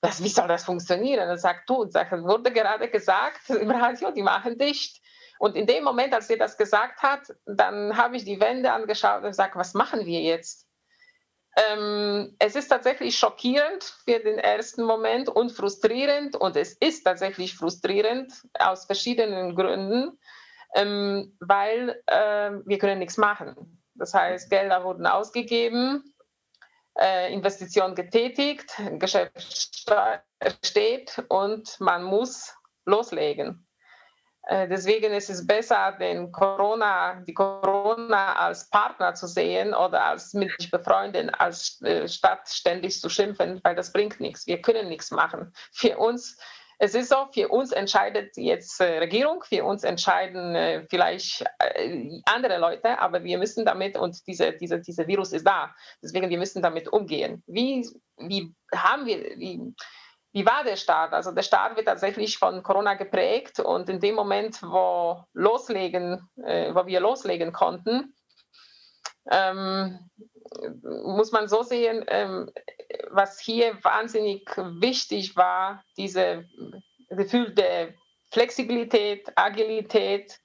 Das, 0.01 0.21
wie 0.21 0.29
soll 0.29 0.49
das 0.49 0.65
funktionieren? 0.65 1.29
Er 1.29 1.37
sagt, 1.37 1.69
du, 1.69 1.85
das 1.85 2.11
wurde 2.11 2.51
gerade 2.51 2.89
gesagt 2.89 3.49
im 3.49 3.71
Radio, 3.71 4.11
die 4.11 4.23
machen 4.23 4.57
dicht. 4.57 5.01
Und 5.39 5.55
in 5.55 5.65
dem 5.65 5.85
Moment, 5.85 6.13
als 6.13 6.27
sie 6.27 6.37
das 6.37 6.57
gesagt 6.57 7.01
hat, 7.01 7.33
dann 7.45 7.95
habe 7.95 8.17
ich 8.17 8.25
die 8.25 8.41
Wände 8.41 8.73
angeschaut 8.73 9.23
und 9.23 9.29
gesagt, 9.29 9.55
was 9.55 9.73
machen 9.73 10.05
wir 10.05 10.19
jetzt? 10.19 10.67
Ähm, 11.55 12.35
es 12.39 12.57
ist 12.57 12.67
tatsächlich 12.67 13.17
schockierend 13.17 13.83
für 14.03 14.19
den 14.19 14.37
ersten 14.37 14.83
Moment 14.83 15.29
und 15.29 15.53
frustrierend. 15.53 16.35
Und 16.35 16.57
es 16.57 16.73
ist 16.73 17.03
tatsächlich 17.03 17.55
frustrierend 17.55 18.33
aus 18.59 18.85
verschiedenen 18.85 19.55
Gründen, 19.55 20.19
ähm, 20.75 21.37
weil 21.39 22.03
äh, 22.07 22.51
wir 22.65 22.77
können 22.77 22.99
nichts 22.99 23.15
machen. 23.15 23.81
Das 23.95 24.13
heißt, 24.13 24.49
Gelder 24.49 24.83
wurden 24.83 25.07
ausgegeben, 25.07 26.13
äh, 26.99 27.33
Investitionen 27.33 27.95
getätigt, 27.95 28.73
Geschäft 28.99 29.87
steht 30.65 31.23
und 31.29 31.79
man 31.79 32.03
muss 32.03 32.53
loslegen. 32.83 33.68
Äh, 34.49 34.67
deswegen 34.67 35.13
ist 35.13 35.29
es 35.29 35.45
besser, 35.45 35.95
den 35.99 36.31
Corona, 36.31 37.21
die 37.21 37.35
Corona 37.35 38.33
als 38.33 38.67
Partner 38.71 39.13
zu 39.13 39.27
sehen 39.27 39.75
oder 39.75 40.03
als 40.03 40.33
mit 40.33 40.51
sich 40.57 40.71
befreunden, 40.71 41.29
als 41.29 41.79
äh, 41.83 42.07
statt 42.07 42.49
ständig 42.49 42.99
zu 42.99 43.09
schimpfen, 43.09 43.61
weil 43.63 43.75
das 43.75 43.93
bringt 43.93 44.19
nichts. 44.19 44.47
Wir 44.47 44.59
können 44.59 44.89
nichts 44.89 45.11
machen. 45.11 45.53
Für 45.71 45.99
uns, 45.99 46.35
es 46.79 46.95
ist 46.95 47.09
so, 47.09 47.27
für 47.31 47.49
uns 47.49 47.71
entscheidet 47.71 48.35
jetzt 48.37 48.81
äh, 48.81 48.97
Regierung, 48.97 49.43
für 49.43 49.63
uns 49.63 49.83
entscheiden 49.83 50.87
vielleicht 50.89 51.45
andere 52.25 52.57
Leute, 52.57 52.97
aber 52.97 53.23
wir 53.23 53.37
müssen 53.37 53.65
damit 53.65 53.97
und 53.97 54.25
diese, 54.25 54.53
diese, 54.53 54.79
dieser 54.79 55.05
Virus 55.05 55.31
ist 55.31 55.45
da. 55.45 55.75
Deswegen 56.01 56.27
wir 56.27 56.39
müssen 56.39 56.63
damit 56.63 56.91
umgehen. 56.91 57.43
Wie, 57.45 57.87
wie 58.17 58.55
haben 58.73 59.05
wir, 59.05 59.19
wie, 59.37 59.75
wie 60.31 60.45
war 60.45 60.63
der 60.63 60.75
Start? 60.75 61.13
Also 61.13 61.31
der 61.31 61.41
Start 61.41 61.75
wird 61.75 61.87
tatsächlich 61.87 62.37
von 62.37 62.61
Corona 62.61 62.93
geprägt 62.93 63.59
und 63.59 63.89
in 63.89 63.99
dem 63.99 64.15
Moment, 64.15 64.61
wo, 64.61 65.23
loslegen, 65.33 66.29
äh, 66.43 66.73
wo 66.73 66.85
wir 66.85 66.99
loslegen 66.99 67.51
konnten, 67.51 68.13
ähm, 69.31 69.99
muss 70.81 71.31
man 71.31 71.47
so 71.47 71.63
sehen, 71.63 72.05
ähm, 72.07 72.51
was 73.09 73.39
hier 73.39 73.77
wahnsinnig 73.83 74.49
wichtig 74.57 75.35
war, 75.35 75.83
diese 75.97 76.45
Gefühl 77.09 77.53
der 77.53 77.93
Flexibilität, 78.31 79.31
Agilität, 79.35 80.39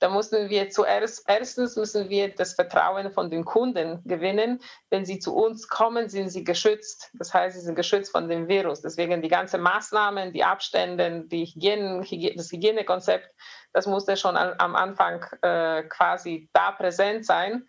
da 0.00 0.08
müssen 0.08 0.48
wir 0.48 0.70
zuerst, 0.70 1.24
erstens 1.28 1.76
müssen 1.76 2.08
wir 2.08 2.34
das 2.34 2.54
Vertrauen 2.54 3.12
von 3.12 3.30
den 3.30 3.44
Kunden 3.44 4.02
gewinnen. 4.04 4.60
Wenn 4.88 5.04
sie 5.04 5.18
zu 5.18 5.36
uns 5.36 5.68
kommen, 5.68 6.08
sind 6.08 6.30
sie 6.30 6.42
geschützt. 6.42 7.10
Das 7.14 7.34
heißt, 7.34 7.54
sie 7.54 7.62
sind 7.62 7.74
geschützt 7.74 8.10
von 8.10 8.26
dem 8.26 8.48
Virus. 8.48 8.80
Deswegen 8.80 9.20
die 9.20 9.28
ganzen 9.28 9.60
Maßnahmen, 9.60 10.32
die 10.32 10.42
Abstände, 10.42 11.24
die 11.26 11.44
Hygiene, 11.44 12.02
das 12.34 12.50
Hygienekonzept, 12.50 13.28
das 13.74 13.86
musste 13.86 14.16
schon 14.16 14.38
am 14.38 14.74
Anfang 14.74 15.22
äh, 15.42 15.82
quasi 15.84 16.48
da 16.54 16.72
präsent 16.72 17.26
sein, 17.26 17.68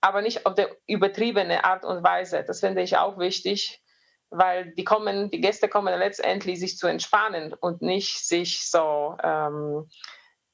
aber 0.00 0.22
nicht 0.22 0.46
auf 0.46 0.54
der 0.54 0.74
übertriebene 0.86 1.64
Art 1.64 1.84
und 1.84 2.02
Weise. 2.02 2.42
Das 2.42 2.60
finde 2.60 2.82
ich 2.82 2.96
auch 2.96 3.18
wichtig 3.18 3.82
weil 4.30 4.72
die 4.74 4.82
kommen, 4.82 5.30
die 5.30 5.40
Gäste 5.40 5.68
kommen 5.68 5.96
letztendlich 5.96 6.58
sich 6.58 6.76
zu 6.78 6.88
entspannen 6.88 7.54
und 7.54 7.80
nicht 7.80 8.26
sich 8.26 8.68
so 8.68 9.16
ähm, 9.22 9.88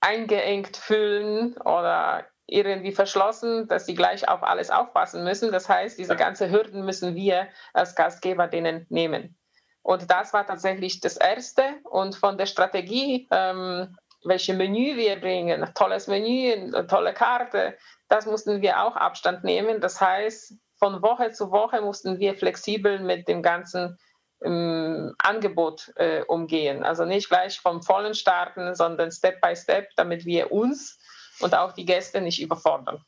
eingeengt 0.02 0.76
fühlen 0.76 1.56
oder 1.58 2.26
irgendwie 2.46 2.92
verschlossen, 2.92 3.68
dass 3.68 3.86
sie 3.86 3.94
gleich 3.94 4.28
auf 4.28 4.42
alles 4.42 4.70
aufpassen 4.70 5.24
müssen. 5.24 5.52
Das 5.52 5.68
heißt, 5.68 5.98
diese 5.98 6.16
ganzen 6.16 6.50
Hürden 6.50 6.84
müssen 6.84 7.14
wir 7.14 7.48
als 7.72 7.94
Gastgeber 7.94 8.46
denen 8.48 8.84
nehmen. 8.90 9.38
Und 9.82 10.10
das 10.10 10.32
war 10.32 10.46
tatsächlich 10.46 11.00
das 11.00 11.16
Erste. 11.16 11.62
Und 11.84 12.14
von 12.16 12.36
der 12.36 12.46
Strategie, 12.46 13.26
ähm, 13.30 13.96
welche 14.24 14.54
Menü 14.54 14.96
wir 14.96 15.18
bringen, 15.20 15.68
tolles 15.74 16.06
Menü, 16.06 16.70
tolle 16.88 17.14
Karte, 17.14 17.76
das 18.08 18.26
mussten 18.26 18.60
wir 18.60 18.82
auch 18.82 18.96
Abstand 18.96 19.44
nehmen. 19.44 19.80
Das 19.80 20.00
heißt, 20.00 20.54
von 20.78 21.02
Woche 21.02 21.32
zu 21.32 21.50
Woche 21.50 21.80
mussten 21.80 22.18
wir 22.18 22.34
flexibel 22.34 22.98
mit 23.00 23.28
dem 23.28 23.42
ganzen 23.42 23.98
ähm, 24.44 25.14
Angebot 25.18 25.92
äh, 25.96 26.22
umgehen. 26.22 26.84
Also 26.84 27.04
nicht 27.04 27.28
gleich 27.28 27.60
vom 27.60 27.82
Vollen 27.82 28.14
starten, 28.14 28.74
sondern 28.74 29.10
Step 29.10 29.40
by 29.40 29.54
Step, 29.56 29.90
damit 29.96 30.24
wir 30.24 30.52
uns 30.52 30.98
und 31.40 31.54
auch 31.54 31.72
die 31.72 31.84
Gäste 31.84 32.20
nicht 32.20 32.40
überfordern. 32.40 33.02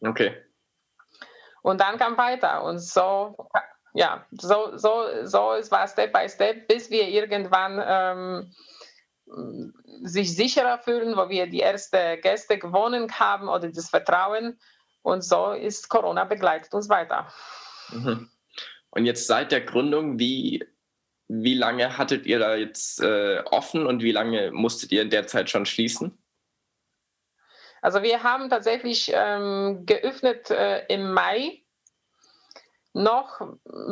Okay. 0.00 0.36
Und 1.62 1.80
dann 1.80 1.98
kam 1.98 2.16
weiter 2.16 2.62
und 2.62 2.78
so, 2.78 3.48
ja, 3.94 4.24
so, 4.30 4.76
so, 4.76 5.24
so 5.24 5.52
es 5.54 5.70
war 5.70 5.88
Step 5.88 6.12
by 6.12 6.28
Step, 6.28 6.68
bis 6.68 6.90
wir 6.90 7.08
irgendwann 7.08 7.82
ähm, 7.84 8.52
sich 10.04 10.36
sicherer 10.36 10.78
fühlen, 10.78 11.16
wo 11.16 11.28
wir 11.28 11.48
die 11.48 11.62
ersten 11.62 12.20
Gäste 12.20 12.58
gewonnen 12.58 13.10
haben 13.18 13.48
oder 13.48 13.68
das 13.68 13.90
Vertrauen 13.90 14.58
und 15.02 15.22
so 15.22 15.52
ist 15.52 15.88
Corona 15.88 16.24
begleitet 16.24 16.72
uns 16.74 16.88
weiter. 16.88 17.32
Mhm. 17.90 18.30
Und 18.96 19.04
jetzt 19.04 19.26
seit 19.26 19.52
der 19.52 19.60
Gründung, 19.60 20.18
wie, 20.18 20.64
wie 21.28 21.52
lange 21.52 21.98
hattet 21.98 22.24
ihr 22.24 22.38
da 22.38 22.56
jetzt 22.56 22.98
äh, 23.02 23.42
offen 23.44 23.86
und 23.86 24.02
wie 24.02 24.10
lange 24.10 24.50
musstet 24.52 24.90
ihr 24.90 25.02
in 25.02 25.10
der 25.10 25.26
Zeit 25.26 25.50
schon 25.50 25.66
schließen? 25.66 26.16
Also 27.82 28.02
wir 28.02 28.22
haben 28.22 28.48
tatsächlich 28.48 29.12
ähm, 29.14 29.84
geöffnet 29.84 30.50
äh, 30.50 30.86
im 30.86 31.12
Mai, 31.12 31.62
noch 32.94 33.38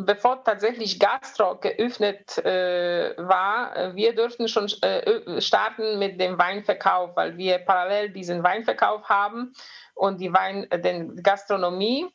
bevor 0.07 0.43
tatsächlich 0.43 0.99
Gastro 0.99 1.59
geöffnet 1.59 2.39
äh, 2.39 3.15
war. 3.19 3.95
Wir 3.95 4.15
dürften 4.15 4.49
schon 4.49 4.73
äh, 4.81 5.39
starten 5.43 5.99
mit 5.99 6.19
dem 6.19 6.39
Weinverkauf, 6.39 7.15
weil 7.15 7.37
wir 7.37 7.59
parallel 7.59 8.09
diesen 8.09 8.43
Weinverkauf 8.43 9.07
haben 9.11 9.53
und 9.95 10.23
die 10.23 10.33
Wein, 10.33 10.67
den 10.83 11.23
Gastronomie. 11.23 12.07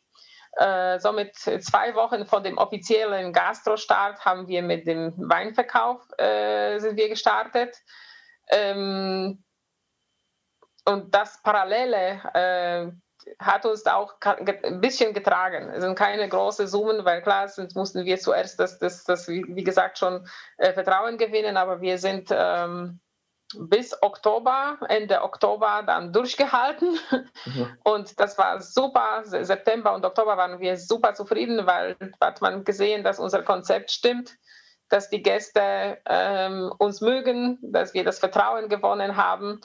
Äh, 0.54 1.00
somit 1.00 1.36
zwei 1.36 1.96
Wochen 1.96 2.26
vor 2.26 2.42
dem 2.42 2.58
offiziellen 2.58 3.34
Gastrostart 3.34 4.26
haben 4.26 4.48
wir 4.48 4.62
mit 4.62 4.88
dem 4.88 5.14
Weinverkauf 5.18 6.02
äh, 6.18 6.80
sind 6.80 6.98
wir 6.98 7.08
gestartet. 7.08 7.78
Ähm, 8.50 9.44
und 10.86 11.14
das 11.14 11.42
Parallele 11.44 12.22
äh, 12.34 12.92
hat 13.38 13.66
uns 13.66 13.86
auch 13.86 14.16
ein 14.22 14.82
bisschen 14.82 15.14
getragen. 15.14 15.70
Es 15.70 15.84
sind 15.84 15.96
keine 15.96 16.28
großen 16.28 16.68
Summen, 16.68 17.06
weil 17.06 17.22
klar 17.22 17.48
sind, 17.48 17.76
mussten 17.76 18.06
wir 18.06 18.18
zuerst 18.18 18.60
das, 18.60 18.80
das, 18.80 19.04
das 19.04 19.28
wie 19.28 19.64
gesagt, 19.64 20.00
schon 20.00 20.28
äh, 20.58 20.74
Vertrauen 20.74 21.18
gewinnen, 21.18 21.58
aber 21.58 21.82
wir 21.82 22.00
sind 22.00 22.30
ähm, 22.32 23.00
bis 23.58 23.96
Oktober, 24.02 24.78
Ende 24.88 25.24
Oktober 25.24 25.84
dann 25.86 26.14
durchgehalten. 26.14 27.00
Mhm. 27.46 27.78
Und 27.84 28.20
das 28.20 28.38
war 28.38 28.62
super. 28.62 29.24
September 29.24 29.94
und 29.94 30.06
Oktober 30.06 30.38
waren 30.38 30.60
wir 30.60 30.78
super 30.78 31.14
zufrieden, 31.14 31.66
weil 31.66 31.96
hat 32.22 32.42
man 32.42 32.64
gesehen, 32.64 33.04
dass 33.04 33.20
unser 33.20 33.42
Konzept 33.44 33.92
stimmt, 33.92 34.38
dass 34.90 35.10
die 35.10 35.24
Gäste 35.24 35.98
ähm, 36.06 36.72
uns 36.78 37.02
mögen, 37.02 37.58
dass 37.62 37.94
wir 37.94 38.04
das 38.04 38.20
Vertrauen 38.20 38.70
gewonnen 38.70 39.16
haben. 39.16 39.62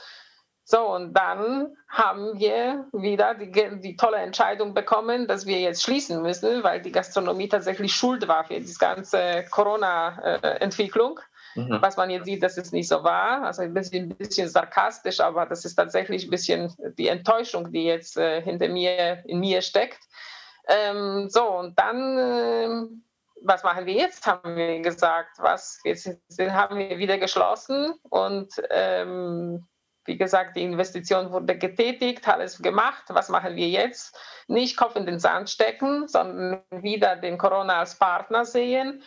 So, 0.66 0.80
und 0.94 1.12
dann 1.12 1.76
haben 1.88 2.38
wir 2.38 2.86
wieder 2.92 3.34
die, 3.34 3.50
die, 3.80 3.96
tolle 3.96 4.16
Entscheidung 4.16 4.72
bekommen, 4.72 5.26
dass 5.26 5.44
wir 5.44 5.60
jetzt 5.60 5.82
schließen 5.82 6.22
müssen, 6.22 6.62
weil 6.62 6.80
die 6.80 6.92
Gastronomie 6.92 7.48
tatsächlich 7.48 7.94
schuld 7.94 8.26
war 8.28 8.44
für 8.44 8.58
die 8.58 8.74
ganze 8.74 9.44
Corona-Entwicklung. 9.50 11.18
Äh, 11.18 11.33
Mhm. 11.54 11.78
Was 11.80 11.96
man 11.96 12.10
jetzt 12.10 12.24
sieht, 12.24 12.42
dass 12.42 12.56
es 12.56 12.72
nicht 12.72 12.88
so 12.88 13.02
war. 13.04 13.44
Also 13.44 13.62
ein 13.62 13.74
bisschen, 13.74 14.10
ein 14.10 14.16
bisschen 14.16 14.48
sarkastisch, 14.48 15.20
aber 15.20 15.46
das 15.46 15.64
ist 15.64 15.76
tatsächlich 15.76 16.24
ein 16.24 16.30
bisschen 16.30 16.74
die 16.98 17.08
Enttäuschung, 17.08 17.70
die 17.70 17.84
jetzt 17.84 18.16
äh, 18.16 18.42
hinter 18.42 18.68
mir, 18.68 19.22
in 19.26 19.40
mir 19.40 19.62
steckt. 19.62 20.00
Ähm, 20.68 21.28
so, 21.28 21.46
und 21.58 21.78
dann, 21.78 22.18
äh, 22.18 22.68
was 23.42 23.62
machen 23.62 23.86
wir 23.86 23.94
jetzt, 23.94 24.26
haben 24.26 24.56
wir 24.56 24.80
gesagt. 24.80 25.36
Was, 25.38 25.80
jetzt 25.84 26.08
haben 26.38 26.78
wir 26.78 26.98
wieder 26.98 27.18
geschlossen 27.18 27.94
und 28.08 28.50
ähm, 28.70 29.66
wie 30.06 30.18
gesagt, 30.18 30.56
die 30.56 30.62
Investition 30.62 31.32
wurde 31.32 31.56
getätigt, 31.56 32.28
alles 32.28 32.60
gemacht. 32.60 33.04
Was 33.08 33.30
machen 33.30 33.56
wir 33.56 33.68
jetzt? 33.68 34.14
Nicht 34.48 34.76
Kopf 34.76 34.96
in 34.96 35.06
den 35.06 35.18
Sand 35.18 35.48
stecken, 35.48 36.08
sondern 36.08 36.62
wieder 36.70 37.16
den 37.16 37.38
Corona 37.38 37.80
als 37.80 37.98
Partner 37.98 38.44
sehen 38.44 39.02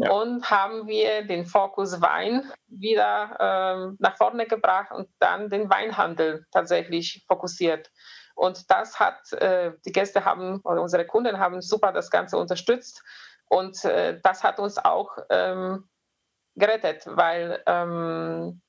ja. 0.00 0.10
und 0.10 0.50
haben 0.50 0.86
wir 0.86 1.26
den 1.26 1.46
Fokus 1.46 2.00
Wein 2.00 2.50
wieder 2.66 3.36
ähm, 3.40 3.96
nach 3.98 4.16
vorne 4.16 4.46
gebracht 4.46 4.92
und 4.92 5.08
dann 5.18 5.50
den 5.50 5.70
Weinhandel 5.70 6.46
tatsächlich 6.52 7.24
fokussiert. 7.26 7.90
Und 8.34 8.70
das 8.70 9.00
hat, 9.00 9.32
äh, 9.32 9.72
die 9.84 9.92
Gäste 9.92 10.24
haben, 10.24 10.60
oder 10.62 10.80
unsere 10.80 11.06
Kunden 11.06 11.38
haben 11.38 11.60
super 11.60 11.92
das 11.92 12.10
Ganze 12.10 12.38
unterstützt 12.38 13.02
und 13.48 13.84
äh, 13.84 14.20
das 14.22 14.44
hat 14.44 14.58
uns 14.58 14.78
auch 14.78 15.16
ähm, 15.30 15.88
gerettet, 16.54 17.04
weil 17.06 17.62
ähm, 17.66 18.60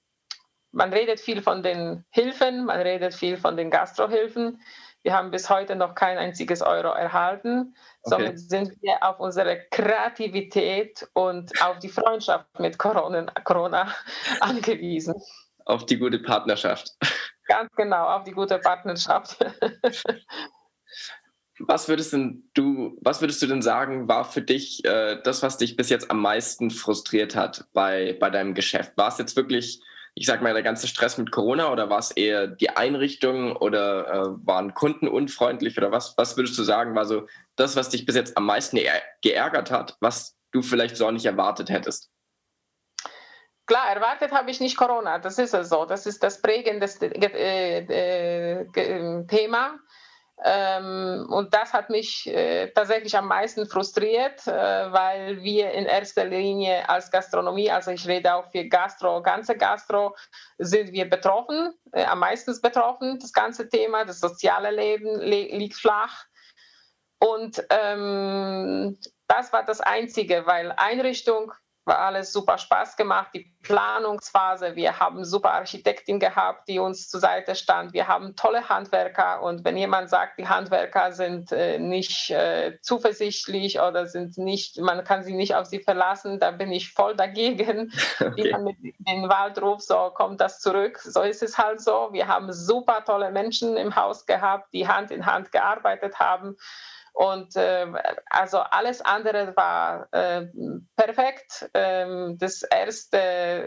man 0.71 0.93
redet 0.93 1.19
viel 1.19 1.41
von 1.41 1.63
den 1.63 2.05
Hilfen, 2.11 2.65
man 2.65 2.79
redet 2.79 3.13
viel 3.13 3.37
von 3.37 3.57
den 3.57 3.69
Gastrohilfen. 3.69 4.61
Wir 5.03 5.13
haben 5.13 5.31
bis 5.31 5.49
heute 5.49 5.75
noch 5.75 5.95
kein 5.95 6.17
einziges 6.17 6.61
Euro 6.61 6.89
erhalten. 6.89 7.75
Okay. 8.03 8.15
Somit 8.15 8.39
sind 8.39 8.81
wir 8.81 9.01
auf 9.01 9.19
unsere 9.19 9.65
Kreativität 9.71 11.07
und 11.13 11.51
auf 11.61 11.79
die 11.79 11.89
Freundschaft 11.89 12.47
mit 12.59 12.77
Corona, 12.77 13.25
Corona 13.43 13.93
angewiesen. 14.41 15.15
Auf 15.65 15.85
die 15.85 15.97
gute 15.97 16.19
Partnerschaft. 16.19 16.91
Ganz 17.47 17.71
genau, 17.75 18.07
auf 18.07 18.23
die 18.23 18.31
gute 18.31 18.59
Partnerschaft. 18.59 19.37
Was 21.59 21.89
würdest 21.89 22.13
denn 22.13 22.49
du, 22.53 22.97
was 23.01 23.19
würdest 23.19 23.41
du 23.41 23.47
denn 23.47 23.61
sagen, 23.61 24.07
war 24.07 24.23
für 24.23 24.41
dich 24.41 24.83
äh, 24.85 25.21
das, 25.23 25.43
was 25.43 25.57
dich 25.57 25.75
bis 25.75 25.89
jetzt 25.89 26.09
am 26.09 26.21
meisten 26.21 26.71
frustriert 26.71 27.35
hat 27.35 27.65
bei, 27.73 28.17
bei 28.17 28.29
deinem 28.29 28.53
Geschäft? 28.53 28.93
War 28.95 29.09
es 29.09 29.17
jetzt 29.17 29.35
wirklich 29.35 29.83
ich 30.19 30.25
sag 30.25 30.41
mal, 30.41 30.53
der 30.53 30.63
ganze 30.63 30.89
Stress 30.89 31.17
mit 31.17 31.31
Corona 31.31 31.71
oder 31.71 31.89
war 31.89 31.99
es 31.99 32.11
eher 32.11 32.45
die 32.47 32.69
Einrichtung 32.71 33.55
oder 33.55 34.07
äh, 34.07 34.45
waren 34.45 34.73
Kunden 34.73 35.07
unfreundlich 35.07 35.77
oder 35.77 35.93
was, 35.93 36.17
was 36.17 36.35
würdest 36.35 36.57
du 36.57 36.63
sagen, 36.63 36.93
war 36.93 37.05
so 37.05 37.25
das, 37.55 37.77
was 37.77 37.87
dich 37.87 38.05
bis 38.05 38.15
jetzt 38.15 38.35
am 38.35 38.45
meisten 38.45 38.77
geärgert 39.21 39.71
hat, 39.71 39.95
was 40.01 40.35
du 40.51 40.61
vielleicht 40.61 40.97
so 40.97 41.09
nicht 41.09 41.25
erwartet 41.25 41.69
hättest? 41.69 42.11
Klar, 43.65 43.87
erwartet 43.95 44.33
habe 44.33 44.51
ich 44.51 44.59
nicht 44.59 44.75
Corona, 44.75 45.19
das 45.19 45.37
ist 45.37 45.53
es 45.53 45.69
so. 45.69 45.85
Das 45.85 46.05
ist 46.05 46.21
das 46.21 46.41
prägende 46.41 46.85
äh, 47.01 48.65
äh, 48.65 49.25
Thema. 49.25 49.79
Ähm, 50.41 51.27
und 51.29 51.53
das 51.53 51.73
hat 51.73 51.89
mich 51.89 52.25
äh, 52.27 52.71
tatsächlich 52.71 53.17
am 53.17 53.27
meisten 53.27 53.67
frustriert, 53.67 54.47
äh, 54.47 54.51
weil 54.51 55.41
wir 55.41 55.71
in 55.71 55.85
erster 55.85 56.23
Linie 56.23 56.87
als 56.87 57.11
Gastronomie, 57.11 57.69
also 57.69 57.91
ich 57.91 58.07
rede 58.07 58.33
auch 58.33 58.49
für 58.49 58.63
Gastro, 58.65 59.21
ganze 59.21 59.57
Gastro, 59.57 60.15
sind 60.57 60.93
wir 60.93 61.09
betroffen, 61.09 61.73
äh, 61.91 62.05
am 62.05 62.19
meisten 62.19 62.55
betroffen, 62.61 63.19
das 63.19 63.33
ganze 63.33 63.67
Thema, 63.67 64.05
das 64.05 64.21
soziale 64.21 64.71
Leben 64.71 65.19
liegt 65.19 65.75
flach. 65.75 66.25
Und 67.19 67.61
ähm, 67.69 68.97
das 69.27 69.51
war 69.51 69.65
das 69.65 69.81
Einzige, 69.81 70.45
weil 70.45 70.71
Einrichtung 70.71 71.51
war 71.89 71.99
alles 71.99 72.31
super 72.31 72.57
Spaß 72.57 72.95
gemacht. 72.95 73.31
Die 73.33 73.51
Planungsphase, 73.63 74.77
wir 74.77 74.99
haben 74.99 75.25
super 75.25 75.51
Architektin 75.51 76.19
gehabt, 76.19 76.69
die 76.69 76.79
uns 76.79 77.09
zur 77.09 77.19
Seite 77.19 77.55
stand. 77.55 77.91
Wir 77.91 78.07
haben 78.07 78.37
tolle 78.37 78.69
Handwerker 78.69 79.41
und 79.43 79.65
wenn 79.65 79.75
jemand 79.75 80.09
sagt, 80.09 80.39
die 80.39 80.47
Handwerker 80.47 81.11
sind 81.11 81.51
äh, 81.51 81.77
nicht 81.77 82.29
äh, 82.29 82.77
zuversichtlich 82.81 83.81
oder 83.81 84.05
sind 84.05 84.37
nicht, 84.37 84.79
man 84.79 85.03
kann 85.03 85.23
sie 85.23 85.33
nicht 85.33 85.55
auf 85.55 85.65
sie 85.65 85.79
verlassen, 85.79 86.39
da 86.39 86.51
bin 86.51 86.71
ich 86.71 86.93
voll 86.93 87.15
dagegen. 87.15 87.91
Okay. 88.19 88.33
Wie 88.35 88.51
man 88.51 88.63
mit 88.63 88.77
dem 88.81 89.29
Waldruf, 89.29 89.81
so 89.81 90.11
kommt 90.13 90.41
das 90.41 90.59
zurück. 90.59 90.99
So 90.99 91.21
ist 91.21 91.41
es 91.41 91.57
halt 91.57 91.81
so. 91.81 92.09
Wir 92.11 92.27
haben 92.27 92.51
super 92.51 93.03
tolle 93.05 93.31
Menschen 93.31 93.77
im 93.77 93.95
Haus 93.95 94.25
gehabt, 94.25 94.73
die 94.73 94.87
Hand 94.87 95.11
in 95.11 95.25
Hand 95.25 95.51
gearbeitet 95.51 96.19
haben. 96.19 96.57
Und 97.19 97.57
äh, 97.57 97.85
also 98.29 98.59
alles 98.59 99.01
andere 99.01 99.53
war 99.57 100.07
äh, 100.13 100.47
perfekt. 100.95 101.69
Ähm, 101.73 102.37
das 102.39 102.61
erste 102.61 103.17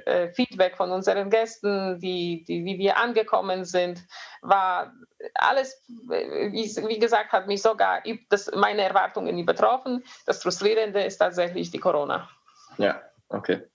äh, 0.06 0.32
Feedback 0.32 0.74
von 0.74 0.90
unseren 0.90 1.28
Gästen, 1.28 1.98
die, 2.00 2.44
die, 2.48 2.64
wie 2.64 2.78
wir 2.78 2.96
angekommen 2.96 3.66
sind, 3.66 4.00
war 4.40 4.94
alles, 5.34 5.84
wie, 5.86 6.64
wie 6.88 6.98
gesagt, 6.98 7.32
hat 7.32 7.46
mich 7.46 7.60
sogar 7.60 8.02
das, 8.30 8.50
meine 8.54 8.84
Erwartungen 8.84 9.38
übertroffen. 9.38 10.02
Das 10.24 10.42
Frustrierende 10.42 11.04
ist 11.04 11.18
tatsächlich 11.18 11.70
die 11.70 11.78
Corona. 11.78 12.30
Ja, 12.78 13.02
okay. 13.28 13.68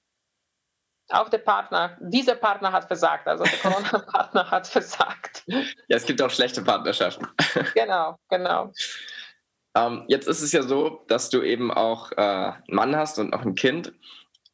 Auch 1.09 1.29
der 1.29 1.37
Partner, 1.37 1.97
dieser 2.01 2.35
Partner 2.35 2.71
hat 2.71 2.85
versagt, 2.85 3.27
also 3.27 3.43
der 3.43 3.59
Corona-Partner 3.59 4.49
hat 4.49 4.65
versagt. 4.65 5.43
Ja, 5.87 5.95
es 5.95 6.05
gibt 6.05 6.21
auch 6.21 6.31
schlechte 6.31 6.61
Partnerschaften. 6.63 7.27
Genau, 7.73 8.17
genau. 8.27 8.73
Ähm, 9.75 10.05
jetzt 10.07 10.27
ist 10.27 10.41
es 10.41 10.51
ja 10.51 10.63
so, 10.63 11.03
dass 11.07 11.29
du 11.29 11.41
eben 11.41 11.71
auch 11.71 12.11
äh, 12.13 12.15
einen 12.15 12.63
Mann 12.67 12.95
hast 12.95 13.19
und 13.19 13.33
auch 13.33 13.43
ein 13.43 13.55
Kind. 13.55 13.93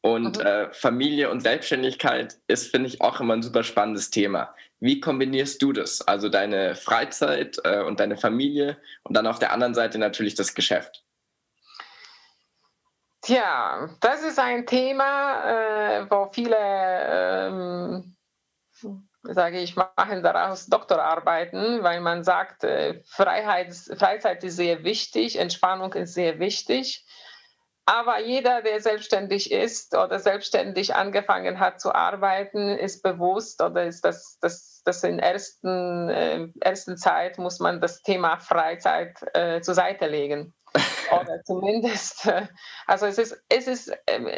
Und 0.00 0.38
mhm. 0.38 0.44
äh, 0.44 0.72
Familie 0.72 1.30
und 1.30 1.40
Selbstständigkeit 1.40 2.36
ist, 2.46 2.70
finde 2.70 2.88
ich, 2.88 3.00
auch 3.00 3.20
immer 3.20 3.34
ein 3.34 3.42
super 3.42 3.62
spannendes 3.62 4.10
Thema. 4.10 4.54
Wie 4.78 5.00
kombinierst 5.00 5.62
du 5.62 5.72
das? 5.72 6.02
Also 6.02 6.28
deine 6.28 6.74
Freizeit 6.74 7.58
äh, 7.64 7.82
und 7.82 8.00
deine 8.00 8.18
Familie 8.18 8.76
und 9.04 9.16
dann 9.16 9.26
auf 9.26 9.38
der 9.38 9.52
anderen 9.52 9.74
Seite 9.74 9.98
natürlich 9.98 10.34
das 10.34 10.54
Geschäft. 10.54 11.04
Tja, 13.22 13.88
das 14.00 14.22
ist 14.22 14.38
ein 14.38 14.66
Thema, 14.66 16.00
äh, 16.02 16.10
wo 16.10 16.28
viele 16.30 16.58
ähm, 16.58 18.13
sage 19.24 19.60
ich, 19.60 19.76
machen 19.76 20.22
daraus 20.22 20.66
Doktorarbeiten, 20.66 21.82
weil 21.82 22.00
man 22.00 22.24
sagt, 22.24 22.64
äh, 22.64 23.02
Freiheit, 23.06 23.74
Freizeit 23.74 24.44
ist 24.44 24.56
sehr 24.56 24.84
wichtig, 24.84 25.38
Entspannung 25.38 25.92
ist 25.94 26.14
sehr 26.14 26.38
wichtig. 26.38 27.04
Aber 27.86 28.18
jeder, 28.20 28.62
der 28.62 28.80
selbstständig 28.80 29.52
ist 29.52 29.94
oder 29.94 30.18
selbstständig 30.18 30.94
angefangen 30.94 31.60
hat 31.60 31.80
zu 31.80 31.94
arbeiten, 31.94 32.70
ist 32.70 33.02
bewusst 33.02 33.62
oder 33.62 33.84
ist 33.84 34.04
das, 34.04 34.38
das, 34.40 34.80
das 34.84 35.04
in 35.04 35.18
ersten, 35.18 36.08
äh, 36.08 36.48
ersten 36.60 36.96
Zeit 36.96 37.36
muss 37.36 37.60
man 37.60 37.82
das 37.82 38.00
Thema 38.00 38.38
Freizeit 38.38 39.18
äh, 39.34 39.60
zur 39.60 39.74
Seite 39.74 40.06
legen. 40.06 40.54
Oder 41.12 41.42
zumindest, 41.44 42.26
äh, 42.26 42.46
also 42.86 43.06
es 43.06 43.18
ist, 43.18 43.44
es 43.48 43.68
ist, 43.68 43.92
ähm, 44.06 44.28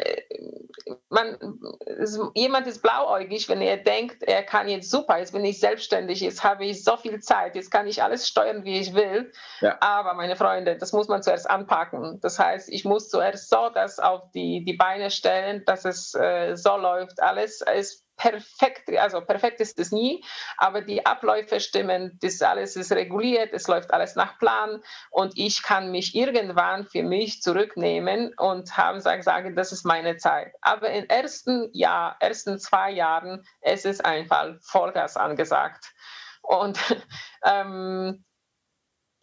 man, 1.09 1.37
es, 1.85 2.19
jemand 2.35 2.67
ist 2.67 2.81
blauäugig, 2.81 3.49
wenn 3.49 3.61
er 3.61 3.77
denkt, 3.77 4.23
er 4.23 4.43
kann 4.43 4.67
jetzt 4.67 4.91
super, 4.91 5.17
jetzt 5.17 5.31
bin 5.31 5.43
ich 5.45 5.59
selbstständig, 5.59 6.21
jetzt 6.21 6.43
habe 6.43 6.65
ich 6.65 6.83
so 6.83 6.97
viel 6.97 7.19
Zeit, 7.19 7.55
jetzt 7.55 7.71
kann 7.71 7.87
ich 7.87 8.03
alles 8.03 8.27
steuern, 8.27 8.63
wie 8.63 8.79
ich 8.79 8.93
will. 8.93 9.31
Ja. 9.61 9.77
Aber 9.79 10.13
meine 10.13 10.35
Freunde, 10.35 10.77
das 10.77 10.93
muss 10.93 11.07
man 11.07 11.23
zuerst 11.23 11.49
anpacken. 11.49 12.19
Das 12.21 12.37
heißt, 12.37 12.69
ich 12.69 12.85
muss 12.85 13.09
zuerst 13.09 13.49
so 13.49 13.69
das 13.73 13.99
auf 13.99 14.29
die, 14.31 14.63
die 14.63 14.73
Beine 14.73 15.09
stellen, 15.09 15.63
dass 15.65 15.85
es 15.85 16.13
äh, 16.13 16.55
so 16.55 16.77
läuft. 16.77 17.21
Alles 17.21 17.61
ist 17.61 18.06
perfekt, 18.17 18.89
also 18.97 19.21
perfekt 19.21 19.61
ist 19.61 19.79
es 19.79 19.91
nie, 19.91 20.23
aber 20.57 20.81
die 20.81 21.05
Abläufe 21.05 21.59
stimmen, 21.59 22.17
das 22.21 22.41
alles 22.41 22.75
ist 22.75 22.91
reguliert, 22.91 23.53
es 23.53 23.67
läuft 23.67 23.93
alles 23.93 24.15
nach 24.15 24.37
Plan 24.39 24.81
und 25.11 25.33
ich 25.37 25.63
kann 25.63 25.91
mich 25.91 26.15
irgendwann 26.15 26.85
für 26.85 27.03
mich 27.03 27.41
zurücknehmen 27.41 28.33
und 28.37 28.75
haben 28.75 28.99
sagen, 28.99 29.21
sagen, 29.21 29.55
das 29.55 29.71
ist 29.71 29.85
meine 29.85 30.17
Zeit. 30.17 30.53
Aber 30.61 30.89
im 30.89 31.05
ersten 31.05 31.69
Jahr, 31.73 32.17
ersten 32.19 32.59
zwei 32.59 32.91
Jahren, 32.91 33.45
es 33.61 33.85
ist 33.85 34.03
einfach 34.03 34.55
Vollgas 34.61 35.15
angesagt. 35.15 35.93
Und 36.41 36.79
ähm, 37.45 38.23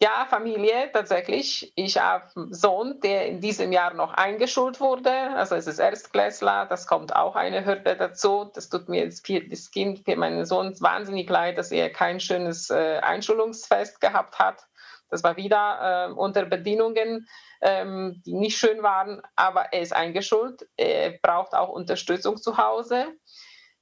ja, 0.01 0.25
Familie 0.29 0.91
tatsächlich. 0.91 1.71
Ich 1.75 1.97
habe 1.97 2.25
einen 2.35 2.53
Sohn, 2.53 2.99
der 2.99 3.27
in 3.27 3.39
diesem 3.39 3.71
Jahr 3.71 3.93
noch 3.93 4.13
eingeschult 4.13 4.81
wurde. 4.81 5.11
Also 5.35 5.55
es 5.55 5.67
ist 5.67 5.79
Erstklässler, 5.79 6.65
das 6.65 6.85
kommt 6.85 7.15
auch 7.15 7.35
eine 7.35 7.65
Hürde 7.65 7.95
dazu. 7.95 8.51
Das 8.53 8.69
tut 8.69 8.89
mir 8.89 9.07
das 9.07 9.23
Kind, 9.23 9.99
für 10.03 10.15
meinen 10.17 10.45
Sohn 10.45 10.75
wahnsinnig 10.81 11.29
leid, 11.29 11.57
dass 11.57 11.71
er 11.71 11.89
kein 11.91 12.19
schönes 12.19 12.69
äh, 12.69 12.99
Einschulungsfest 13.01 14.01
gehabt 14.01 14.37
hat. 14.37 14.65
Das 15.09 15.23
war 15.23 15.37
wieder 15.37 16.09
äh, 16.09 16.11
unter 16.11 16.45
Bedingungen, 16.45 17.27
ähm, 17.61 18.21
die 18.25 18.33
nicht 18.33 18.57
schön 18.57 18.83
waren, 18.83 19.21
aber 19.37 19.71
er 19.71 19.81
ist 19.81 19.95
eingeschult. 19.95 20.67
Er 20.75 21.11
braucht 21.21 21.53
auch 21.53 21.69
Unterstützung 21.69 22.35
zu 22.37 22.57
Hause. 22.57 23.13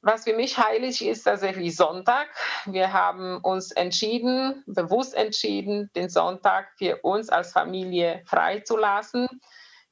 Was 0.05 0.25
für 0.25 0.33
mich 0.33 0.57
heilig 0.57 1.03
ist, 1.05 1.23
tatsächlich 1.23 1.77
Sonntag. 1.77 2.27
Wir 2.65 2.91
haben 2.91 3.37
uns 3.37 3.71
entschieden, 3.71 4.61
bewusst 4.67 5.15
entschieden, 5.15 5.89
den 5.95 6.09
Sonntag 6.09 6.73
für 6.77 6.97
uns 7.03 7.29
als 7.29 7.53
Familie 7.53 8.21
freizulassen. 8.25 9.29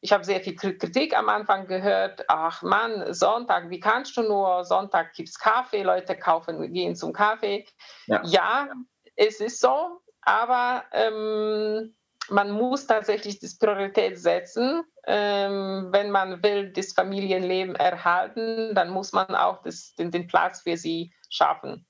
Ich 0.01 0.11
habe 0.11 0.25
sehr 0.25 0.41
viel 0.41 0.57
Kritik 0.57 1.17
am 1.17 1.29
Anfang 1.29 1.65
gehört. 1.65 2.25
Ach 2.27 2.61
Mann, 2.61 3.13
Sonntag, 3.13 3.69
wie 3.69 3.79
kannst 3.79 4.17
du 4.17 4.23
nur? 4.23 4.65
Sonntag 4.65 5.13
gibt 5.13 5.29
es 5.29 5.39
Kaffee, 5.39 5.83
Leute 5.83 6.17
kaufen, 6.17 6.73
gehen 6.73 6.97
zum 6.97 7.13
Kaffee. 7.13 7.65
Ja, 8.07 8.21
ja 8.25 8.69
es 9.15 9.39
ist 9.39 9.61
so, 9.61 10.01
aber 10.23 10.83
ähm, 10.91 11.95
man 12.29 12.51
muss 12.51 12.85
tatsächlich 12.85 13.39
das 13.39 13.57
Priorität 13.57 14.19
setzen. 14.19 14.83
Ähm, 15.07 15.89
wenn 15.91 16.11
man 16.11 16.43
will, 16.43 16.71
das 16.71 16.93
Familienleben 16.93 17.75
erhalten, 17.75 18.75
dann 18.75 18.89
muss 18.89 19.13
man 19.13 19.33
auch 19.35 19.61
das, 19.63 19.95
den, 19.95 20.11
den 20.11 20.27
Platz 20.27 20.61
für 20.61 20.77
sie 20.77 21.13
schaffen. 21.29 21.87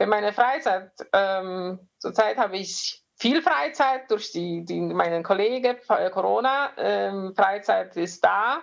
Für 0.00 0.06
meine 0.06 0.32
Freizeit, 0.32 0.90
ähm, 1.12 1.88
zurzeit 1.98 2.38
habe 2.38 2.56
ich 2.56 3.02
viel 3.18 3.42
Freizeit 3.42 4.10
durch 4.10 4.32
die, 4.32 4.64
die 4.64 4.80
meinen 4.80 5.22
Kollegen, 5.22 5.76
äh, 5.88 6.10
Corona. 6.10 6.70
Ähm, 6.76 7.34
Freizeit 7.34 7.96
ist 7.96 8.24
da, 8.24 8.62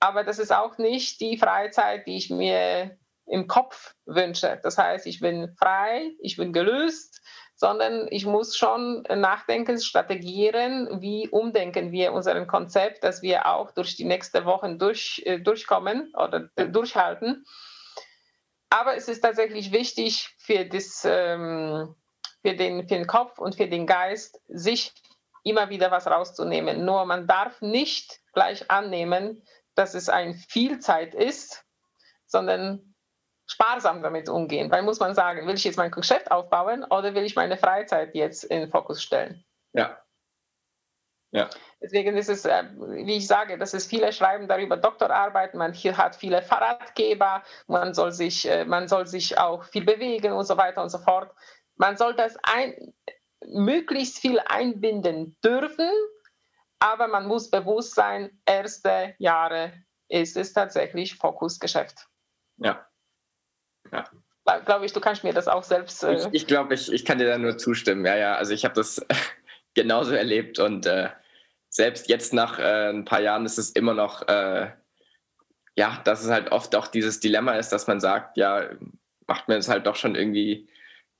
aber 0.00 0.24
das 0.24 0.38
ist 0.38 0.52
auch 0.52 0.78
nicht 0.78 1.20
die 1.20 1.38
Freizeit, 1.38 2.06
die 2.06 2.16
ich 2.16 2.30
mir 2.30 2.96
im 3.26 3.46
Kopf 3.46 3.94
wünsche. 4.04 4.60
Das 4.62 4.78
heißt, 4.78 5.06
ich 5.06 5.20
bin 5.20 5.54
frei, 5.56 6.10
ich 6.20 6.36
bin 6.36 6.52
gelöst, 6.52 7.22
sondern 7.64 8.08
ich 8.10 8.26
muss 8.26 8.58
schon 8.58 9.04
nachdenken, 9.04 9.80
strategieren, 9.80 11.00
wie 11.00 11.30
umdenken 11.30 11.92
wir 11.92 12.12
unser 12.12 12.44
Konzept, 12.44 13.02
dass 13.02 13.22
wir 13.22 13.46
auch 13.46 13.70
durch 13.70 13.96
die 13.96 14.04
nächsten 14.04 14.44
Wochen 14.44 14.78
durch, 14.78 15.22
äh, 15.24 15.38
durchkommen 15.40 16.12
oder 16.14 16.50
äh, 16.56 16.68
durchhalten. 16.68 17.46
Aber 18.68 18.98
es 18.98 19.08
ist 19.08 19.22
tatsächlich 19.22 19.72
wichtig 19.72 20.34
für, 20.36 20.66
das, 20.66 21.06
ähm, 21.08 21.94
für, 22.42 22.54
den, 22.54 22.82
für 22.82 22.96
den 22.96 23.06
Kopf 23.06 23.38
und 23.38 23.54
für 23.54 23.66
den 23.66 23.86
Geist, 23.86 24.42
sich 24.46 24.92
immer 25.42 25.70
wieder 25.70 25.90
was 25.90 26.06
rauszunehmen. 26.06 26.84
Nur 26.84 27.06
man 27.06 27.26
darf 27.26 27.62
nicht 27.62 28.20
gleich 28.34 28.70
annehmen, 28.70 29.42
dass 29.74 29.94
es 29.94 30.10
ein 30.10 30.34
Vielzeit 30.34 31.14
ist, 31.14 31.64
sondern 32.26 32.93
sparsam 33.46 34.02
damit 34.02 34.28
umgehen. 34.28 34.70
Weil 34.70 34.82
muss 34.82 35.00
man 35.00 35.14
sagen, 35.14 35.46
will 35.46 35.54
ich 35.54 35.64
jetzt 35.64 35.76
mein 35.76 35.90
Geschäft 35.90 36.30
aufbauen 36.30 36.84
oder 36.84 37.14
will 37.14 37.24
ich 37.24 37.36
meine 37.36 37.56
Freizeit 37.56 38.14
jetzt 38.14 38.44
in 38.44 38.60
den 38.60 38.70
Fokus 38.70 39.02
stellen? 39.02 39.44
Ja. 39.72 39.98
Ja. 41.34 41.50
Deswegen 41.82 42.16
ist 42.16 42.28
es, 42.28 42.44
äh, 42.44 42.62
wie 42.76 43.16
ich 43.16 43.26
sage, 43.26 43.58
dass 43.58 43.74
es 43.74 43.86
viele 43.86 44.12
schreiben 44.12 44.46
darüber 44.46 44.76
Doktorarbeit, 44.76 45.54
man 45.54 45.72
hier 45.72 45.96
hat 45.96 46.14
viele 46.14 46.42
Fahrradgeber, 46.42 47.42
man 47.66 47.92
soll 47.92 48.12
sich, 48.12 48.48
äh, 48.48 48.64
man 48.64 48.86
soll 48.86 49.08
sich 49.08 49.36
auch 49.36 49.64
viel 49.64 49.84
bewegen 49.84 50.32
und 50.32 50.44
so 50.44 50.56
weiter 50.56 50.80
und 50.80 50.90
so 50.90 50.98
fort. 50.98 51.34
Man 51.74 51.96
soll 51.96 52.14
das 52.14 52.36
ein, 52.44 52.94
möglichst 53.46 54.18
viel 54.18 54.38
einbinden 54.46 55.36
dürfen, 55.44 55.90
aber 56.78 57.08
man 57.08 57.26
muss 57.26 57.50
bewusst 57.50 57.96
sein, 57.96 58.40
erste 58.46 59.16
Jahre 59.18 59.72
ist 60.08 60.36
es 60.36 60.52
tatsächlich 60.52 61.16
Fokusgeschäft. 61.16 62.06
Ja. 62.58 62.86
Ja. 63.92 64.04
Glaube 64.66 64.84
ich, 64.84 64.92
du 64.92 65.00
kannst 65.00 65.24
mir 65.24 65.32
das 65.32 65.48
auch 65.48 65.62
selbst. 65.62 66.04
Äh 66.04 66.16
ich, 66.16 66.26
ich 66.32 66.46
glaube, 66.46 66.74
ich, 66.74 66.92
ich 66.92 67.04
kann 67.04 67.18
dir 67.18 67.26
da 67.26 67.38
nur 67.38 67.56
zustimmen. 67.56 68.04
Ja, 68.04 68.16
ja, 68.16 68.34
also 68.34 68.52
ich 68.52 68.64
habe 68.64 68.74
das 68.74 69.04
genauso 69.74 70.14
erlebt 70.14 70.58
und 70.58 70.86
äh, 70.86 71.08
selbst 71.70 72.08
jetzt 72.08 72.32
nach 72.32 72.58
äh, 72.58 72.90
ein 72.90 73.04
paar 73.04 73.20
Jahren 73.20 73.46
ist 73.46 73.58
es 73.58 73.70
immer 73.70 73.94
noch, 73.94 74.28
äh, 74.28 74.70
ja, 75.76 76.00
dass 76.04 76.22
es 76.22 76.30
halt 76.30 76.52
oft 76.52 76.76
auch 76.76 76.86
dieses 76.86 77.20
Dilemma 77.20 77.54
ist, 77.54 77.70
dass 77.70 77.86
man 77.86 78.00
sagt, 78.00 78.36
ja, 78.36 78.68
macht 79.26 79.48
mir 79.48 79.54
jetzt 79.54 79.68
halt 79.68 79.86
doch 79.86 79.96
schon 79.96 80.14
irgendwie 80.14 80.68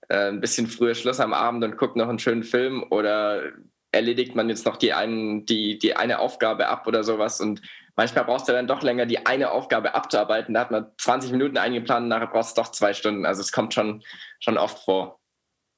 äh, 0.08 0.28
ein 0.28 0.40
bisschen 0.40 0.66
früher 0.66 0.94
Schluss 0.94 1.18
am 1.18 1.32
Abend 1.32 1.64
und 1.64 1.76
guckt 1.76 1.96
noch 1.96 2.08
einen 2.08 2.18
schönen 2.18 2.44
Film 2.44 2.84
oder 2.90 3.42
erledigt 3.90 4.34
man 4.34 4.48
jetzt 4.48 4.66
noch 4.66 4.76
die, 4.76 4.92
einen, 4.92 5.46
die, 5.46 5.78
die 5.78 5.96
eine 5.96 6.18
Aufgabe 6.18 6.68
ab 6.68 6.86
oder 6.86 7.04
sowas 7.04 7.40
und 7.40 7.62
manchmal 7.96 8.24
brauchst 8.24 8.48
du 8.48 8.52
dann 8.52 8.66
doch 8.66 8.82
länger, 8.82 9.06
die 9.06 9.26
eine 9.26 9.50
Aufgabe 9.50 9.94
abzuarbeiten. 9.94 10.54
Da 10.54 10.60
hat 10.60 10.70
man 10.70 10.90
20 10.98 11.32
Minuten 11.32 11.58
eingeplant, 11.58 12.08
nachher 12.08 12.28
brauchst 12.28 12.56
du 12.56 12.62
doch 12.62 12.70
zwei 12.70 12.94
Stunden. 12.94 13.26
Also 13.26 13.40
es 13.40 13.52
kommt 13.52 13.74
schon, 13.74 14.02
schon 14.40 14.58
oft 14.58 14.78
vor. 14.84 15.20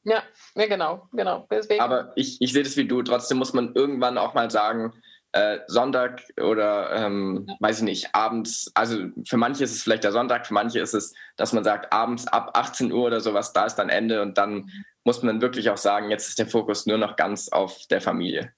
Ja, 0.04 0.22
ja 0.54 0.66
genau, 0.66 1.08
genau. 1.12 1.46
Deswegen. 1.50 1.80
Aber 1.80 2.12
ich, 2.14 2.40
ich 2.40 2.52
sehe 2.52 2.62
das 2.62 2.76
wie 2.76 2.86
du. 2.86 3.02
Trotzdem 3.02 3.38
muss 3.38 3.52
man 3.52 3.74
irgendwann 3.74 4.18
auch 4.18 4.34
mal 4.34 4.50
sagen, 4.50 4.92
äh, 5.32 5.60
Sonntag 5.66 6.22
oder 6.40 6.92
ähm, 6.92 7.44
ja. 7.46 7.56
weiß 7.60 7.78
ich 7.78 7.84
nicht, 7.84 8.14
abends, 8.14 8.70
also 8.74 9.08
für 9.26 9.36
manche 9.36 9.64
ist 9.64 9.72
es 9.72 9.82
vielleicht 9.82 10.04
der 10.04 10.12
Sonntag, 10.12 10.46
für 10.46 10.54
manche 10.54 10.80
ist 10.80 10.94
es, 10.94 11.12
dass 11.36 11.52
man 11.52 11.64
sagt, 11.64 11.92
abends 11.92 12.26
ab 12.26 12.52
18 12.54 12.90
Uhr 12.90 13.04
oder 13.04 13.20
sowas, 13.20 13.52
da 13.52 13.66
ist 13.66 13.74
dann 13.74 13.90
Ende 13.90 14.22
und 14.22 14.38
dann 14.38 14.54
mhm. 14.54 14.84
muss 15.04 15.22
man 15.22 15.42
wirklich 15.42 15.68
auch 15.68 15.76
sagen, 15.76 16.08
jetzt 16.10 16.28
ist 16.28 16.38
der 16.38 16.46
Fokus 16.46 16.86
nur 16.86 16.96
noch 16.96 17.16
ganz 17.16 17.50
auf 17.50 17.86
der 17.90 18.00
Familie. 18.00 18.54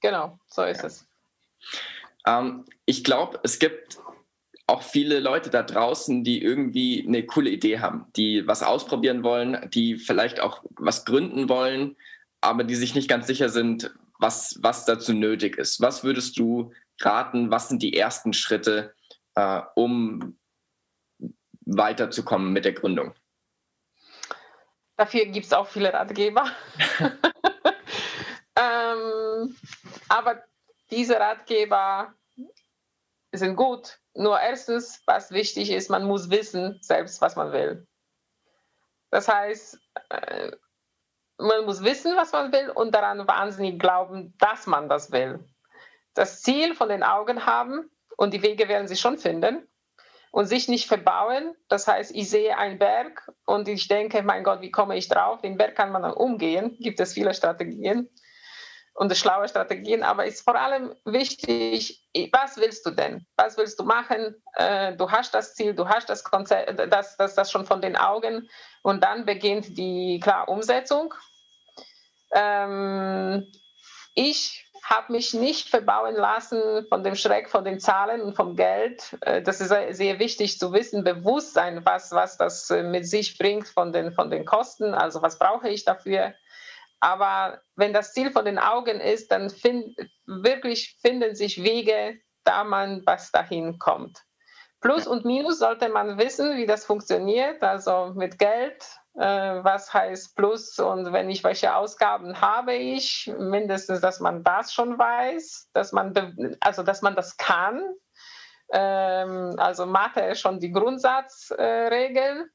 Genau, 0.00 0.38
so 0.48 0.64
ist 0.64 0.80
ja. 0.80 0.86
es. 0.86 1.06
Ähm, 2.26 2.64
ich 2.84 3.04
glaube, 3.04 3.40
es 3.42 3.58
gibt 3.58 3.98
auch 4.66 4.82
viele 4.82 5.20
Leute 5.20 5.48
da 5.50 5.62
draußen, 5.62 6.24
die 6.24 6.42
irgendwie 6.42 7.04
eine 7.06 7.24
coole 7.24 7.50
Idee 7.50 7.78
haben, 7.78 8.06
die 8.16 8.46
was 8.46 8.62
ausprobieren 8.62 9.22
wollen, 9.22 9.70
die 9.72 9.96
vielleicht 9.96 10.40
auch 10.40 10.64
was 10.70 11.04
gründen 11.04 11.48
wollen, 11.48 11.96
aber 12.40 12.64
die 12.64 12.74
sich 12.74 12.94
nicht 12.94 13.08
ganz 13.08 13.28
sicher 13.28 13.48
sind, 13.48 13.94
was, 14.18 14.58
was 14.60 14.84
dazu 14.84 15.12
nötig 15.12 15.56
ist. 15.56 15.80
Was 15.80 16.02
würdest 16.02 16.38
du 16.38 16.72
raten? 17.00 17.50
Was 17.50 17.68
sind 17.68 17.82
die 17.82 17.96
ersten 17.96 18.32
Schritte, 18.32 18.94
äh, 19.34 19.60
um 19.76 20.36
weiterzukommen 21.60 22.52
mit 22.52 22.64
der 22.64 22.72
Gründung? 22.72 23.14
Dafür 24.96 25.26
gibt 25.26 25.46
es 25.46 25.52
auch 25.52 25.68
viele 25.68 25.92
Ratgeber. 25.92 26.44
ähm, 28.56 29.56
aber 30.08 30.42
diese 30.90 31.18
Ratgeber 31.18 32.14
sind 33.32 33.56
gut. 33.56 33.98
Nur 34.14 34.40
erstens, 34.40 35.02
was 35.06 35.30
wichtig 35.30 35.70
ist, 35.70 35.90
man 35.90 36.04
muss 36.04 36.30
wissen 36.30 36.78
selbst, 36.80 37.20
was 37.20 37.36
man 37.36 37.52
will. 37.52 37.86
Das 39.10 39.28
heißt, 39.28 39.78
äh, 40.10 40.52
man 41.38 41.64
muss 41.64 41.82
wissen, 41.82 42.16
was 42.16 42.32
man 42.32 42.52
will 42.52 42.70
und 42.70 42.94
daran 42.94 43.28
wahnsinnig 43.28 43.78
glauben, 43.78 44.34
dass 44.38 44.66
man 44.66 44.88
das 44.88 45.12
will. 45.12 45.46
Das 46.14 46.40
Ziel 46.40 46.74
von 46.74 46.88
den 46.88 47.02
Augen 47.02 47.44
haben 47.44 47.90
und 48.16 48.32
die 48.32 48.42
Wege 48.42 48.68
werden 48.68 48.88
sie 48.88 48.96
schon 48.96 49.18
finden 49.18 49.68
und 50.30 50.46
sich 50.46 50.68
nicht 50.68 50.88
verbauen. 50.88 51.54
Das 51.68 51.86
heißt, 51.86 52.14
ich 52.14 52.30
sehe 52.30 52.56
einen 52.56 52.78
Berg 52.78 53.30
und 53.44 53.68
ich 53.68 53.86
denke, 53.88 54.22
mein 54.22 54.44
Gott, 54.44 54.62
wie 54.62 54.70
komme 54.70 54.96
ich 54.96 55.08
drauf? 55.08 55.42
Den 55.42 55.58
Berg 55.58 55.74
kann 55.74 55.92
man 55.92 56.02
dann 56.02 56.14
umgehen, 56.14 56.76
gibt 56.80 57.00
es 57.00 57.12
viele 57.12 57.34
Strategien 57.34 58.08
und 58.96 59.14
schlaue 59.14 59.46
Strategien, 59.46 60.02
aber 60.02 60.24
ist 60.24 60.42
vor 60.42 60.56
allem 60.56 60.94
wichtig, 61.04 62.02
was 62.32 62.56
willst 62.56 62.86
du 62.86 62.90
denn? 62.90 63.26
Was 63.36 63.58
willst 63.58 63.78
du 63.78 63.84
machen? 63.84 64.42
Äh, 64.54 64.96
du 64.96 65.10
hast 65.10 65.34
das 65.34 65.54
Ziel, 65.54 65.74
du 65.74 65.86
hast 65.86 66.08
das 66.08 66.24
Konzept, 66.24 66.78
das, 66.90 67.16
das, 67.16 67.34
das 67.34 67.50
schon 67.50 67.66
von 67.66 67.82
den 67.82 67.96
Augen 67.96 68.48
und 68.82 69.04
dann 69.04 69.26
beginnt 69.26 69.76
die 69.76 70.18
klar 70.22 70.48
Umsetzung. 70.48 71.12
Ähm, 72.32 73.46
ich 74.14 74.66
habe 74.82 75.12
mich 75.12 75.34
nicht 75.34 75.68
verbauen 75.68 76.14
lassen 76.14 76.86
von 76.88 77.04
dem 77.04 77.16
Schreck 77.16 77.50
von 77.50 77.64
den 77.64 77.80
Zahlen 77.80 78.22
und 78.22 78.34
vom 78.34 78.56
Geld. 78.56 79.14
Äh, 79.20 79.42
das 79.42 79.60
ist 79.60 79.68
sehr 79.68 80.18
wichtig 80.18 80.58
zu 80.58 80.72
wissen, 80.72 81.04
Bewusstsein, 81.04 81.84
was, 81.84 82.12
was 82.12 82.38
das 82.38 82.70
äh, 82.70 82.82
mit 82.82 83.06
sich 83.06 83.36
bringt 83.36 83.68
von 83.68 83.92
den, 83.92 84.14
von 84.14 84.30
den 84.30 84.46
Kosten, 84.46 84.94
also 84.94 85.20
was 85.20 85.38
brauche 85.38 85.68
ich 85.68 85.84
dafür 85.84 86.32
aber 87.00 87.60
wenn 87.74 87.92
das 87.92 88.12
Ziel 88.12 88.30
von 88.30 88.44
den 88.44 88.58
Augen 88.58 89.00
ist, 89.00 89.30
dann 89.30 89.50
find, 89.50 89.96
wirklich 90.26 90.96
finden 91.00 91.34
sich 91.34 91.62
Wege, 91.62 92.18
da 92.44 92.64
man 92.64 93.02
was 93.06 93.30
dahin 93.30 93.78
kommt. 93.78 94.22
Plus 94.80 95.06
und 95.06 95.24
Minus 95.24 95.58
sollte 95.58 95.88
man 95.88 96.18
wissen, 96.18 96.56
wie 96.56 96.66
das 96.66 96.84
funktioniert, 96.84 97.62
also 97.62 98.12
mit 98.14 98.38
Geld, 98.38 98.84
äh, 99.14 99.20
was 99.20 99.92
heißt 99.92 100.36
Plus 100.36 100.78
und 100.78 101.12
wenn 101.12 101.30
ich 101.30 101.42
welche 101.42 101.74
Ausgaben 101.74 102.40
habe 102.40 102.74
ich, 102.74 103.32
mindestens, 103.38 104.00
dass 104.00 104.20
man 104.20 104.44
das 104.44 104.72
schon 104.72 104.98
weiß, 104.98 105.70
dass 105.72 105.92
man, 105.92 106.56
also 106.60 106.82
dass 106.82 107.02
man 107.02 107.16
das 107.16 107.36
kann. 107.36 107.82
Ähm, 108.70 109.54
also 109.58 109.86
Mathe 109.86 110.20
ist 110.20 110.40
schon 110.40 110.60
die 110.60 110.72
Grundsatzregel. 110.72 112.50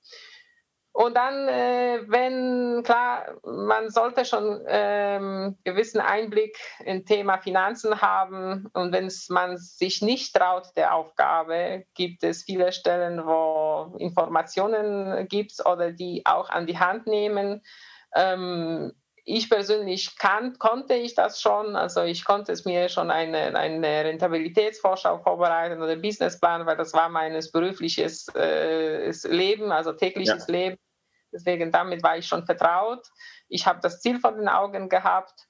Und 0.94 1.16
dann, 1.16 1.48
äh, 1.48 2.02
wenn, 2.08 2.84
klar, 2.84 3.38
man 3.44 3.90
sollte 3.90 4.26
schon 4.26 4.62
ähm, 4.68 5.58
gewissen 5.64 6.02
Einblick 6.02 6.58
in 6.84 7.06
Thema 7.06 7.38
Finanzen 7.38 8.02
haben. 8.02 8.68
Und 8.74 8.92
wenn 8.92 9.10
man 9.30 9.58
sich 9.58 10.02
nicht 10.02 10.36
traut 10.36 10.68
der 10.76 10.94
Aufgabe, 10.94 11.86
gibt 11.94 12.24
es 12.24 12.44
viele 12.44 12.74
Stellen, 12.74 13.26
wo 13.26 13.96
Informationen 14.00 15.28
gibt 15.30 15.66
oder 15.66 15.92
die 15.92 16.26
auch 16.26 16.50
an 16.50 16.68
die 16.68 16.78
Hand 16.78 17.08
nehmen. 17.08 17.62
Ähm, 18.14 18.92
ich 19.24 19.50
persönlich 19.50 20.18
kann, 20.18 20.58
konnte 20.58 20.96
ich 20.96 21.16
das 21.16 21.40
schon, 21.42 21.76
also 21.76 22.04
ich 22.04 22.24
konnte 22.26 22.52
es 22.52 22.66
mir 22.66 22.90
schon 22.90 23.12
eine, 23.12 23.56
eine 23.56 24.06
Rentabilitätsvorschau 24.06 25.20
vorbereiten 25.20 25.80
oder 25.82 25.96
Businessplan, 25.96 26.66
weil 26.66 26.76
das 26.78 26.94
war 26.94 27.10
meines 27.10 27.52
berufliches 27.52 28.28
äh, 28.36 29.12
Leben, 29.28 29.72
also 29.72 29.94
tägliches 29.94 30.48
ja. 30.48 30.54
Leben. 30.54 30.78
Deswegen 31.32 31.72
damit 31.72 32.02
war 32.04 32.18
ich 32.18 32.28
schon 32.28 32.46
vertraut. 32.46 33.08
Ich 33.48 33.66
habe 33.66 33.80
das 33.82 34.02
Ziel 34.02 34.20
vor 34.20 34.34
den 34.34 34.50
Augen 34.50 34.90
gehabt. 34.90 35.48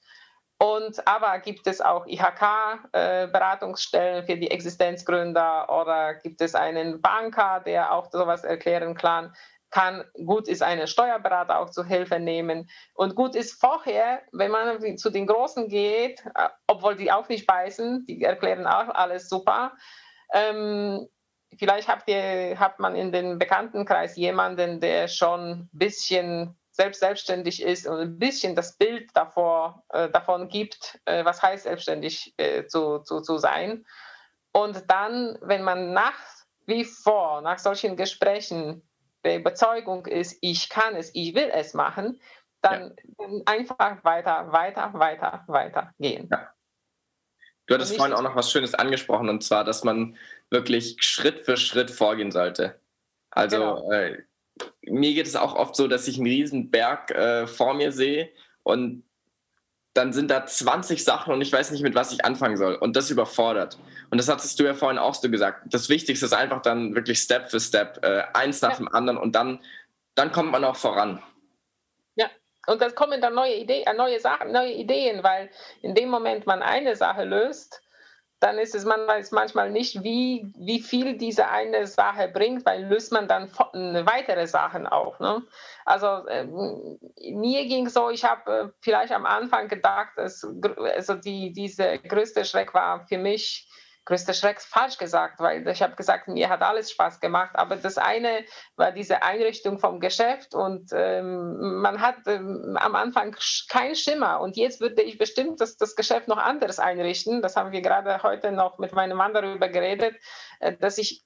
Und 0.58 1.08
aber 1.08 1.40
gibt 1.40 1.66
es 1.66 1.80
auch 1.80 2.06
IHK-Beratungsstellen 2.06 4.22
äh, 4.22 4.26
für 4.26 4.36
die 4.36 4.48
Existenzgründer 4.48 5.68
oder 5.68 6.14
gibt 6.14 6.40
es 6.40 6.54
einen 6.54 7.00
Banker, 7.00 7.60
der 7.66 7.92
auch 7.92 8.12
sowas 8.12 8.44
erklären 8.44 8.94
kann? 8.94 9.34
Kann. 9.72 10.04
Gut 10.24 10.46
ist, 10.46 10.62
einen 10.62 10.86
Steuerberater 10.86 11.58
auch 11.58 11.70
zu 11.70 11.84
Hilfe 11.84 12.20
nehmen. 12.20 12.70
Und 12.94 13.16
gut 13.16 13.34
ist 13.34 13.60
vorher, 13.60 14.22
wenn 14.30 14.52
man 14.52 14.96
zu 14.96 15.10
den 15.10 15.26
Großen 15.26 15.68
geht, 15.68 16.24
äh, 16.36 16.48
obwohl 16.68 16.94
die 16.94 17.10
auch 17.10 17.28
nicht 17.28 17.46
beißen, 17.46 18.06
die 18.06 18.22
erklären 18.22 18.66
auch 18.66 18.88
alles 18.94 19.28
super. 19.28 19.72
Ähm, 20.32 21.08
vielleicht 21.58 21.88
habt 21.88 22.08
ihr, 22.08 22.58
hat 22.58 22.78
man 22.78 22.94
in 22.94 23.10
den 23.10 23.38
Bekanntenkreis 23.38 24.16
jemanden, 24.16 24.80
der 24.80 25.08
schon 25.08 25.50
ein 25.50 25.70
bisschen 25.72 26.56
selbst 26.70 27.00
selbstständig 27.00 27.62
ist 27.62 27.86
und 27.86 27.98
ein 27.98 28.18
bisschen 28.18 28.56
das 28.56 28.76
Bild 28.78 29.10
davor, 29.14 29.84
äh, 29.90 30.08
davon 30.08 30.48
gibt, 30.48 30.98
äh, 31.04 31.24
was 31.24 31.42
heißt 31.42 31.64
selbstständig 31.64 32.34
äh, 32.38 32.66
zu, 32.66 33.00
zu, 33.00 33.20
zu 33.20 33.36
sein. 33.38 33.84
Und 34.52 34.90
dann, 34.90 35.38
wenn 35.42 35.62
man 35.62 35.92
nach 35.92 36.18
wie 36.66 36.84
vor, 36.84 37.42
nach 37.42 37.58
solchen 37.58 37.96
Gesprächen 37.96 38.82
der 39.24 39.38
Überzeugung 39.38 40.06
ist, 40.06 40.38
ich 40.40 40.68
kann 40.68 40.94
es, 40.96 41.10
ich 41.14 41.34
will 41.34 41.50
es 41.52 41.74
machen, 41.74 42.20
dann 42.60 42.94
ja. 43.18 43.26
einfach 43.46 44.04
weiter, 44.04 44.52
weiter, 44.52 44.92
weiter, 44.94 45.44
weiter 45.46 45.94
gehen. 45.98 46.28
Ja. 46.30 46.52
Du 47.66 47.74
hattest 47.74 47.96
vorhin 47.96 48.14
auch 48.14 48.22
noch 48.22 48.36
was 48.36 48.50
Schönes 48.50 48.74
angesprochen, 48.74 49.28
und 49.28 49.42
zwar, 49.42 49.64
dass 49.64 49.84
man 49.84 50.16
wirklich 50.50 50.96
Schritt 51.00 51.40
für 51.40 51.56
Schritt 51.56 51.90
vorgehen 51.90 52.32
sollte. 52.32 52.80
Also 53.30 53.56
genau. 53.56 53.90
äh, 53.92 54.22
mir 54.82 55.14
geht 55.14 55.26
es 55.26 55.36
auch 55.36 55.54
oft 55.54 55.76
so, 55.76 55.88
dass 55.88 56.08
ich 56.08 56.16
einen 56.16 56.26
riesen 56.26 56.70
Berg 56.70 57.10
äh, 57.12 57.46
vor 57.46 57.74
mir 57.74 57.92
sehe 57.92 58.30
und 58.62 59.04
dann 59.94 60.12
sind 60.12 60.30
da 60.30 60.46
20 60.46 61.04
Sachen 61.04 61.32
und 61.32 61.42
ich 61.42 61.52
weiß 61.52 61.70
nicht, 61.70 61.82
mit 61.82 61.94
was 61.94 62.12
ich 62.12 62.24
anfangen 62.24 62.56
soll. 62.56 62.74
Und 62.74 62.96
das 62.96 63.10
überfordert. 63.10 63.78
Und 64.10 64.18
das 64.18 64.28
hattest 64.28 64.58
du 64.58 64.64
ja 64.64 64.74
vorhin 64.74 64.98
auch 64.98 65.14
so 65.14 65.30
gesagt. 65.30 65.62
Das 65.66 65.88
Wichtigste 65.88 66.26
ist 66.26 66.32
einfach 66.32 66.62
dann 66.62 66.94
wirklich 66.94 67.18
Step 67.18 67.50
für 67.50 67.60
Step, 67.60 68.02
äh, 68.02 68.22
eins 68.32 68.62
nach 68.62 68.70
ja. 68.70 68.76
dem 68.76 68.88
anderen 68.88 69.18
und 69.18 69.34
dann, 69.34 69.60
dann 70.14 70.32
kommt 70.32 70.50
man 70.50 70.64
auch 70.64 70.76
voran. 70.76 71.22
Ja, 72.14 72.30
und 72.66 72.80
dann 72.80 72.94
kommen 72.94 73.20
dann 73.20 73.34
neue, 73.34 73.56
Ideen, 73.56 73.86
äh, 73.86 73.94
neue 73.94 74.18
Sachen, 74.18 74.52
neue 74.52 74.72
Ideen, 74.72 75.22
weil 75.22 75.50
in 75.82 75.94
dem 75.94 76.08
Moment 76.08 76.46
man 76.46 76.62
eine 76.62 76.96
Sache 76.96 77.24
löst, 77.24 77.82
dann 78.42 78.58
ist 78.58 78.74
es, 78.74 78.84
man 78.84 79.06
weiß 79.06 79.30
manchmal 79.30 79.70
nicht, 79.70 80.02
wie, 80.02 80.52
wie 80.56 80.80
viel 80.80 81.16
diese 81.16 81.48
eine 81.48 81.86
Sache 81.86 82.26
bringt, 82.26 82.66
weil 82.66 82.84
löst 82.84 83.12
man 83.12 83.28
dann 83.28 83.48
weitere 83.52 84.48
Sachen 84.48 84.86
auf. 84.86 85.20
Ne? 85.20 85.42
Also 85.84 86.26
äh, 86.26 86.44
mir 86.44 87.66
ging 87.66 87.88
so, 87.88 88.10
ich 88.10 88.24
habe 88.24 88.52
äh, 88.52 88.68
vielleicht 88.80 89.12
am 89.12 89.26
Anfang 89.26 89.68
gedacht, 89.68 90.10
dass, 90.16 90.44
also 90.96 91.14
die, 91.14 91.52
diese 91.52 91.98
größte 91.98 92.44
Schreck 92.44 92.74
war 92.74 93.06
für 93.06 93.18
mich, 93.18 93.68
größter 94.04 94.34
Schreck 94.34 94.60
falsch 94.60 94.98
gesagt, 94.98 95.38
weil 95.40 95.66
ich 95.68 95.82
habe 95.82 95.94
gesagt, 95.94 96.28
mir 96.28 96.48
hat 96.48 96.62
alles 96.62 96.90
Spaß 96.90 97.20
gemacht, 97.20 97.52
aber 97.54 97.76
das 97.76 97.98
eine 97.98 98.44
war 98.76 98.92
diese 98.92 99.22
Einrichtung 99.22 99.78
vom 99.78 100.00
Geschäft 100.00 100.54
und 100.54 100.90
ähm, 100.92 101.80
man 101.80 102.00
hat 102.00 102.16
ähm, 102.26 102.76
am 102.80 102.94
Anfang 102.94 103.36
keinen 103.68 103.94
Schimmer. 103.94 104.40
Und 104.40 104.56
jetzt 104.56 104.80
würde 104.80 105.02
ich 105.02 105.18
bestimmt 105.18 105.60
das, 105.60 105.76
das 105.76 105.94
Geschäft 105.94 106.28
noch 106.28 106.38
anders 106.38 106.78
einrichten. 106.78 107.42
Das 107.42 107.56
haben 107.56 107.72
wir 107.72 107.80
gerade 107.80 108.22
heute 108.22 108.50
noch 108.50 108.78
mit 108.78 108.92
meinem 108.92 109.16
Mann 109.16 109.34
darüber 109.34 109.68
geredet, 109.68 110.16
äh, 110.60 110.76
dass 110.76 110.98
ich 110.98 111.24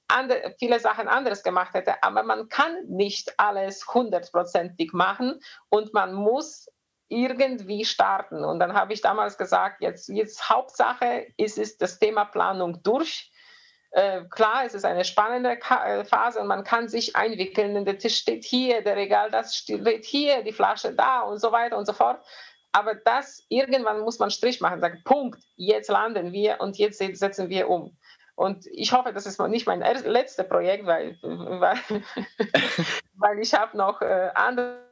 viele 0.59 0.79
Sachen 0.79 1.07
anders 1.07 1.43
gemacht 1.43 1.73
hätte, 1.73 2.03
aber 2.03 2.23
man 2.23 2.47
kann 2.49 2.75
nicht 2.87 3.33
alles 3.37 3.85
hundertprozentig 3.93 4.93
machen 4.93 5.39
und 5.69 5.93
man 5.93 6.13
muss 6.13 6.67
irgendwie 7.09 7.85
starten. 7.85 8.43
Und 8.43 8.59
dann 8.59 8.73
habe 8.73 8.93
ich 8.93 9.01
damals 9.01 9.37
gesagt, 9.37 9.81
jetzt, 9.81 10.09
jetzt 10.09 10.49
Hauptsache 10.49 11.27
ist 11.37 11.57
es 11.57 11.77
das 11.77 11.99
Thema 11.99 12.25
Planung 12.25 12.81
durch. 12.83 13.31
Äh, 13.91 14.25
klar, 14.29 14.65
es 14.65 14.73
ist 14.73 14.85
eine 14.85 15.05
spannende 15.05 15.57
Ka 15.57 15.85
äh, 15.85 16.05
Phase 16.05 16.39
und 16.39 16.47
man 16.47 16.63
kann 16.63 16.89
sich 16.89 17.15
einwickeln. 17.15 17.85
Der 17.85 17.97
Tisch 17.97 18.17
steht 18.17 18.43
hier, 18.43 18.81
der 18.81 18.97
Regal, 18.97 19.31
das 19.31 19.55
steht 19.55 20.05
hier, 20.05 20.43
die 20.43 20.51
Flasche 20.51 20.93
da 20.93 21.21
und 21.21 21.39
so 21.39 21.51
weiter 21.51 21.77
und 21.77 21.85
so 21.85 21.93
fort. 21.93 22.21
Aber 22.73 22.95
das, 22.95 23.45
irgendwann 23.49 24.01
muss 24.01 24.19
man 24.19 24.29
Strich 24.29 24.59
machen, 24.59 24.81
sagen, 24.81 25.01
Punkt, 25.05 25.41
jetzt 25.55 25.89
landen 25.89 26.33
wir 26.33 26.59
und 26.59 26.77
jetzt 26.77 26.99
setzen 26.99 27.49
wir 27.49 27.69
um. 27.69 27.97
Und 28.35 28.67
ich 28.67 28.91
hoffe, 28.91 29.13
das 29.13 29.25
ist 29.25 29.39
nicht 29.39 29.65
mein 29.65 29.79
letztes 29.79 30.47
Projekt, 30.47 30.85
weil, 30.85 31.17
weil, 31.23 31.77
weil 33.15 33.39
ich 33.39 33.53
habe 33.53 33.75
noch 33.75 34.01
äh, 34.01 34.29
andere 34.35 34.86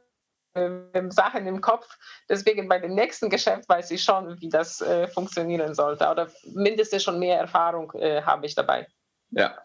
Sachen 1.10 1.46
im 1.46 1.60
Kopf. 1.60 1.86
Deswegen 2.28 2.68
bei 2.68 2.78
dem 2.78 2.94
nächsten 2.94 3.30
Geschäft 3.30 3.68
weiß 3.68 3.90
ich 3.90 4.02
schon, 4.02 4.40
wie 4.40 4.48
das 4.48 4.80
äh, 4.80 5.08
funktionieren 5.08 5.74
sollte. 5.74 6.08
Oder 6.08 6.28
mindestens 6.52 7.02
schon 7.02 7.18
mehr 7.18 7.38
Erfahrung 7.38 7.92
äh, 7.94 8.22
habe 8.22 8.46
ich 8.46 8.54
dabei. 8.54 8.86
Ja. 9.30 9.56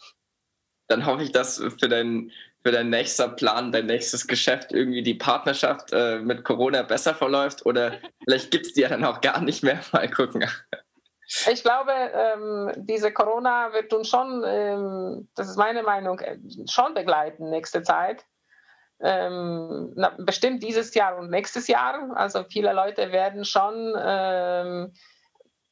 Dann 0.87 1.05
hoffe 1.05 1.23
ich, 1.23 1.31
dass 1.31 1.57
für 1.57 1.87
dein, 1.87 2.31
für 2.63 2.71
dein 2.71 2.89
nächster 2.89 3.29
Plan, 3.29 3.71
dein 3.71 3.85
nächstes 3.85 4.27
Geschäft 4.27 4.73
irgendwie 4.73 5.03
die 5.03 5.13
Partnerschaft 5.13 5.93
äh, 5.93 6.19
mit 6.19 6.43
Corona 6.43 6.83
besser 6.83 7.15
verläuft. 7.15 7.65
Oder 7.65 7.93
vielleicht 8.23 8.51
gibt 8.51 8.67
es 8.67 8.73
die 8.73 8.81
ja 8.81 8.89
dann 8.89 9.05
auch 9.05 9.21
gar 9.21 9.41
nicht 9.41 9.63
mehr. 9.63 9.79
Mal 9.91 10.09
gucken. 10.09 10.45
Ich 11.49 11.63
glaube, 11.63 11.93
ähm, 11.93 12.73
diese 12.75 13.13
Corona 13.13 13.71
wird 13.71 13.93
uns 13.93 14.09
schon, 14.09 14.43
ähm, 14.45 15.29
das 15.35 15.49
ist 15.49 15.55
meine 15.55 15.81
Meinung, 15.81 16.19
äh, 16.19 16.37
schon 16.69 16.93
begleiten 16.93 17.49
nächste 17.49 17.83
Zeit. 17.83 18.25
Ähm, 19.03 19.93
na, 19.95 20.15
bestimmt 20.17 20.63
dieses 20.63 20.93
Jahr 20.93 21.17
und 21.17 21.29
nächstes 21.29 21.67
Jahr. 21.67 22.11
Also 22.15 22.43
viele 22.43 22.73
Leute 22.73 23.11
werden 23.11 23.45
schon 23.45 23.93
ähm, 23.97 24.93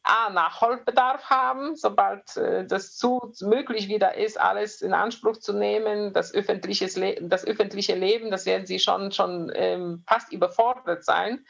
A, 0.03 0.29
Nachholbedarf 0.31 1.29
haben, 1.29 1.75
sobald 1.75 2.35
äh, 2.37 2.65
das 2.65 2.95
zu 2.95 3.33
möglich 3.41 3.87
wieder 3.87 4.15
ist, 4.15 4.39
alles 4.39 4.81
in 4.81 4.93
Anspruch 4.93 5.37
zu 5.37 5.53
nehmen, 5.53 6.13
das, 6.13 6.33
öffentliches 6.33 6.99
das 7.21 7.45
öffentliche 7.45 7.95
Leben, 7.95 8.31
das 8.31 8.45
werden 8.45 8.65
sie 8.65 8.79
schon, 8.79 9.11
schon 9.11 9.51
ähm, 9.53 10.03
fast 10.07 10.31
überfordert 10.31 11.03
sein 11.03 11.45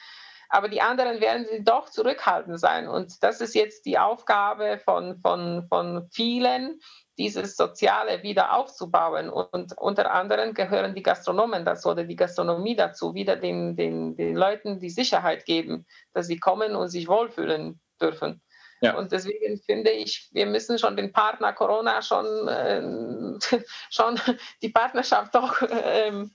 aber 0.49 0.67
die 0.67 0.81
anderen 0.81 1.21
werden 1.21 1.45
sie 1.49 1.63
doch 1.63 1.89
zurückhaltend 1.89 2.59
sein. 2.59 2.87
Und 2.87 3.23
das 3.23 3.39
ist 3.39 3.53
jetzt 3.53 3.85
die 3.85 3.99
Aufgabe 3.99 4.79
von, 4.83 5.19
von, 5.21 5.67
von 5.69 6.09
vielen, 6.11 6.79
dieses 7.19 7.57
Soziale 7.57 8.23
wieder 8.23 8.55
aufzubauen. 8.55 9.29
Und 9.29 9.77
unter 9.77 10.11
anderem 10.11 10.53
gehören 10.53 10.95
die 10.95 11.03
Gastronomen 11.03 11.65
dazu 11.65 11.89
oder 11.89 12.05
die 12.05 12.15
Gastronomie 12.15 12.75
dazu, 12.75 13.13
wieder 13.13 13.35
den, 13.35 13.75
den, 13.75 14.15
den 14.15 14.35
Leuten 14.35 14.79
die 14.79 14.89
Sicherheit 14.89 15.45
geben, 15.45 15.85
dass 16.13 16.27
sie 16.27 16.39
kommen 16.39 16.75
und 16.75 16.87
sich 16.87 17.07
wohlfühlen 17.07 17.79
dürfen. 18.01 18.41
Ja. 18.81 18.97
Und 18.97 19.11
deswegen 19.11 19.57
finde 19.57 19.91
ich, 19.91 20.29
wir 20.31 20.45
müssen 20.45 20.79
schon 20.79 20.95
den 20.95 21.11
Partner 21.11 21.51
Corona 21.51 22.01
schon, 22.01 22.47
äh, 22.47 22.81
schon 23.89 24.19
die 24.61 24.69
Partnerschaft 24.69 25.35
doch 25.35 25.61
ähm, 25.69 26.31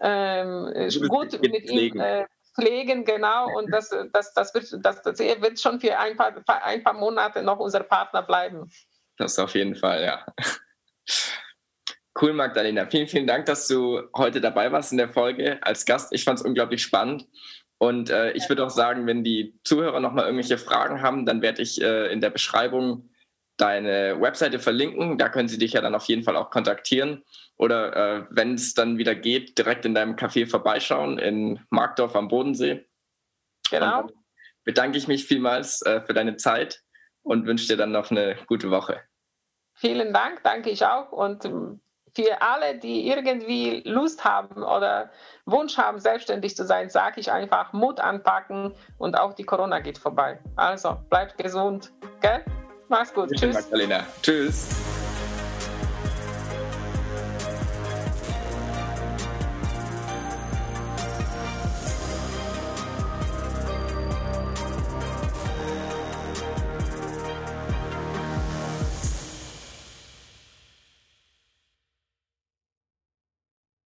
ähm, 0.00 0.90
gut 1.08 1.40
mit 1.40 1.70
ihm 1.70 2.00
äh, 2.00 2.26
pflegen, 2.56 3.04
genau. 3.04 3.56
Und 3.56 3.70
das, 3.70 3.94
das, 4.12 4.34
das, 4.34 4.52
wird, 4.52 4.84
das, 4.84 5.02
das 5.02 5.20
wird 5.20 5.60
schon 5.60 5.78
für 5.78 5.96
ein 5.96 6.16
paar, 6.16 6.34
ein 6.64 6.82
paar 6.82 6.94
Monate 6.94 7.44
noch 7.44 7.60
unser 7.60 7.84
Partner 7.84 8.22
bleiben. 8.22 8.68
Das 9.16 9.38
auf 9.38 9.54
jeden 9.54 9.76
Fall, 9.76 10.02
ja. 10.02 10.26
Cool, 12.20 12.34
Magdalena. 12.34 12.86
Vielen, 12.86 13.08
vielen 13.08 13.26
Dank, 13.26 13.46
dass 13.46 13.66
du 13.68 14.02
heute 14.14 14.40
dabei 14.40 14.70
warst 14.70 14.92
in 14.92 14.98
der 14.98 15.08
Folge 15.08 15.58
als 15.62 15.86
Gast. 15.86 16.12
Ich 16.12 16.24
fand 16.24 16.38
es 16.38 16.44
unglaublich 16.44 16.82
spannend. 16.82 17.26
Und 17.78 18.10
äh, 18.10 18.32
ich 18.32 18.48
würde 18.48 18.64
auch 18.64 18.70
sagen, 18.70 19.06
wenn 19.06 19.24
die 19.24 19.58
Zuhörer 19.64 19.98
noch 19.98 20.12
mal 20.12 20.24
irgendwelche 20.24 20.58
Fragen 20.58 21.02
haben, 21.02 21.26
dann 21.26 21.42
werde 21.42 21.62
ich 21.62 21.80
äh, 21.80 22.12
in 22.12 22.20
der 22.20 22.30
Beschreibung 22.30 23.10
deine 23.56 24.20
Webseite 24.20 24.58
verlinken. 24.58 25.18
Da 25.18 25.28
können 25.28 25.48
sie 25.48 25.58
dich 25.58 25.72
ja 25.72 25.80
dann 25.80 25.94
auf 25.94 26.04
jeden 26.04 26.22
Fall 26.22 26.36
auch 26.36 26.50
kontaktieren. 26.50 27.24
Oder 27.56 27.96
äh, 27.96 28.26
wenn 28.30 28.54
es 28.54 28.74
dann 28.74 28.98
wieder 28.98 29.14
geht, 29.14 29.58
direkt 29.58 29.84
in 29.84 29.94
deinem 29.94 30.16
Café 30.16 30.46
vorbeischauen 30.46 31.18
in 31.18 31.60
Markdorf 31.70 32.14
am 32.14 32.28
Bodensee. 32.28 32.86
Genau. 33.70 34.06
bedanke 34.64 34.98
ich 34.98 35.08
mich 35.08 35.24
vielmals 35.24 35.80
äh, 35.82 36.02
für 36.02 36.12
deine 36.12 36.36
Zeit 36.36 36.82
und 37.22 37.46
wünsche 37.46 37.66
dir 37.68 37.76
dann 37.76 37.92
noch 37.92 38.10
eine 38.10 38.36
gute 38.46 38.70
Woche. 38.70 39.00
Vielen 39.74 40.12
Dank, 40.12 40.42
danke 40.42 40.70
ich 40.70 40.84
auch. 40.84 41.12
Und 41.12 41.44
ähm, 41.44 41.80
für 42.14 42.42
alle, 42.42 42.78
die 42.78 43.08
irgendwie 43.08 43.82
Lust 43.84 44.24
haben 44.24 44.62
oder 44.62 45.10
Wunsch 45.46 45.78
haben, 45.78 45.98
selbstständig 45.98 46.54
zu 46.56 46.64
sein, 46.66 46.90
sage 46.90 47.20
ich 47.20 47.32
einfach 47.32 47.72
Mut 47.72 48.00
anpacken 48.00 48.74
und 48.98 49.18
auch 49.18 49.32
die 49.32 49.44
Corona 49.44 49.80
geht 49.80 49.98
vorbei. 49.98 50.38
Also 50.56 50.98
bleibt 51.08 51.38
gesund. 51.38 51.92
Gell? 52.20 52.44
Mach's 52.88 53.14
gut. 53.14 53.30
Tschüss. 53.30 53.54
Magdalena. 53.54 54.06
Tschüss. 54.22 55.01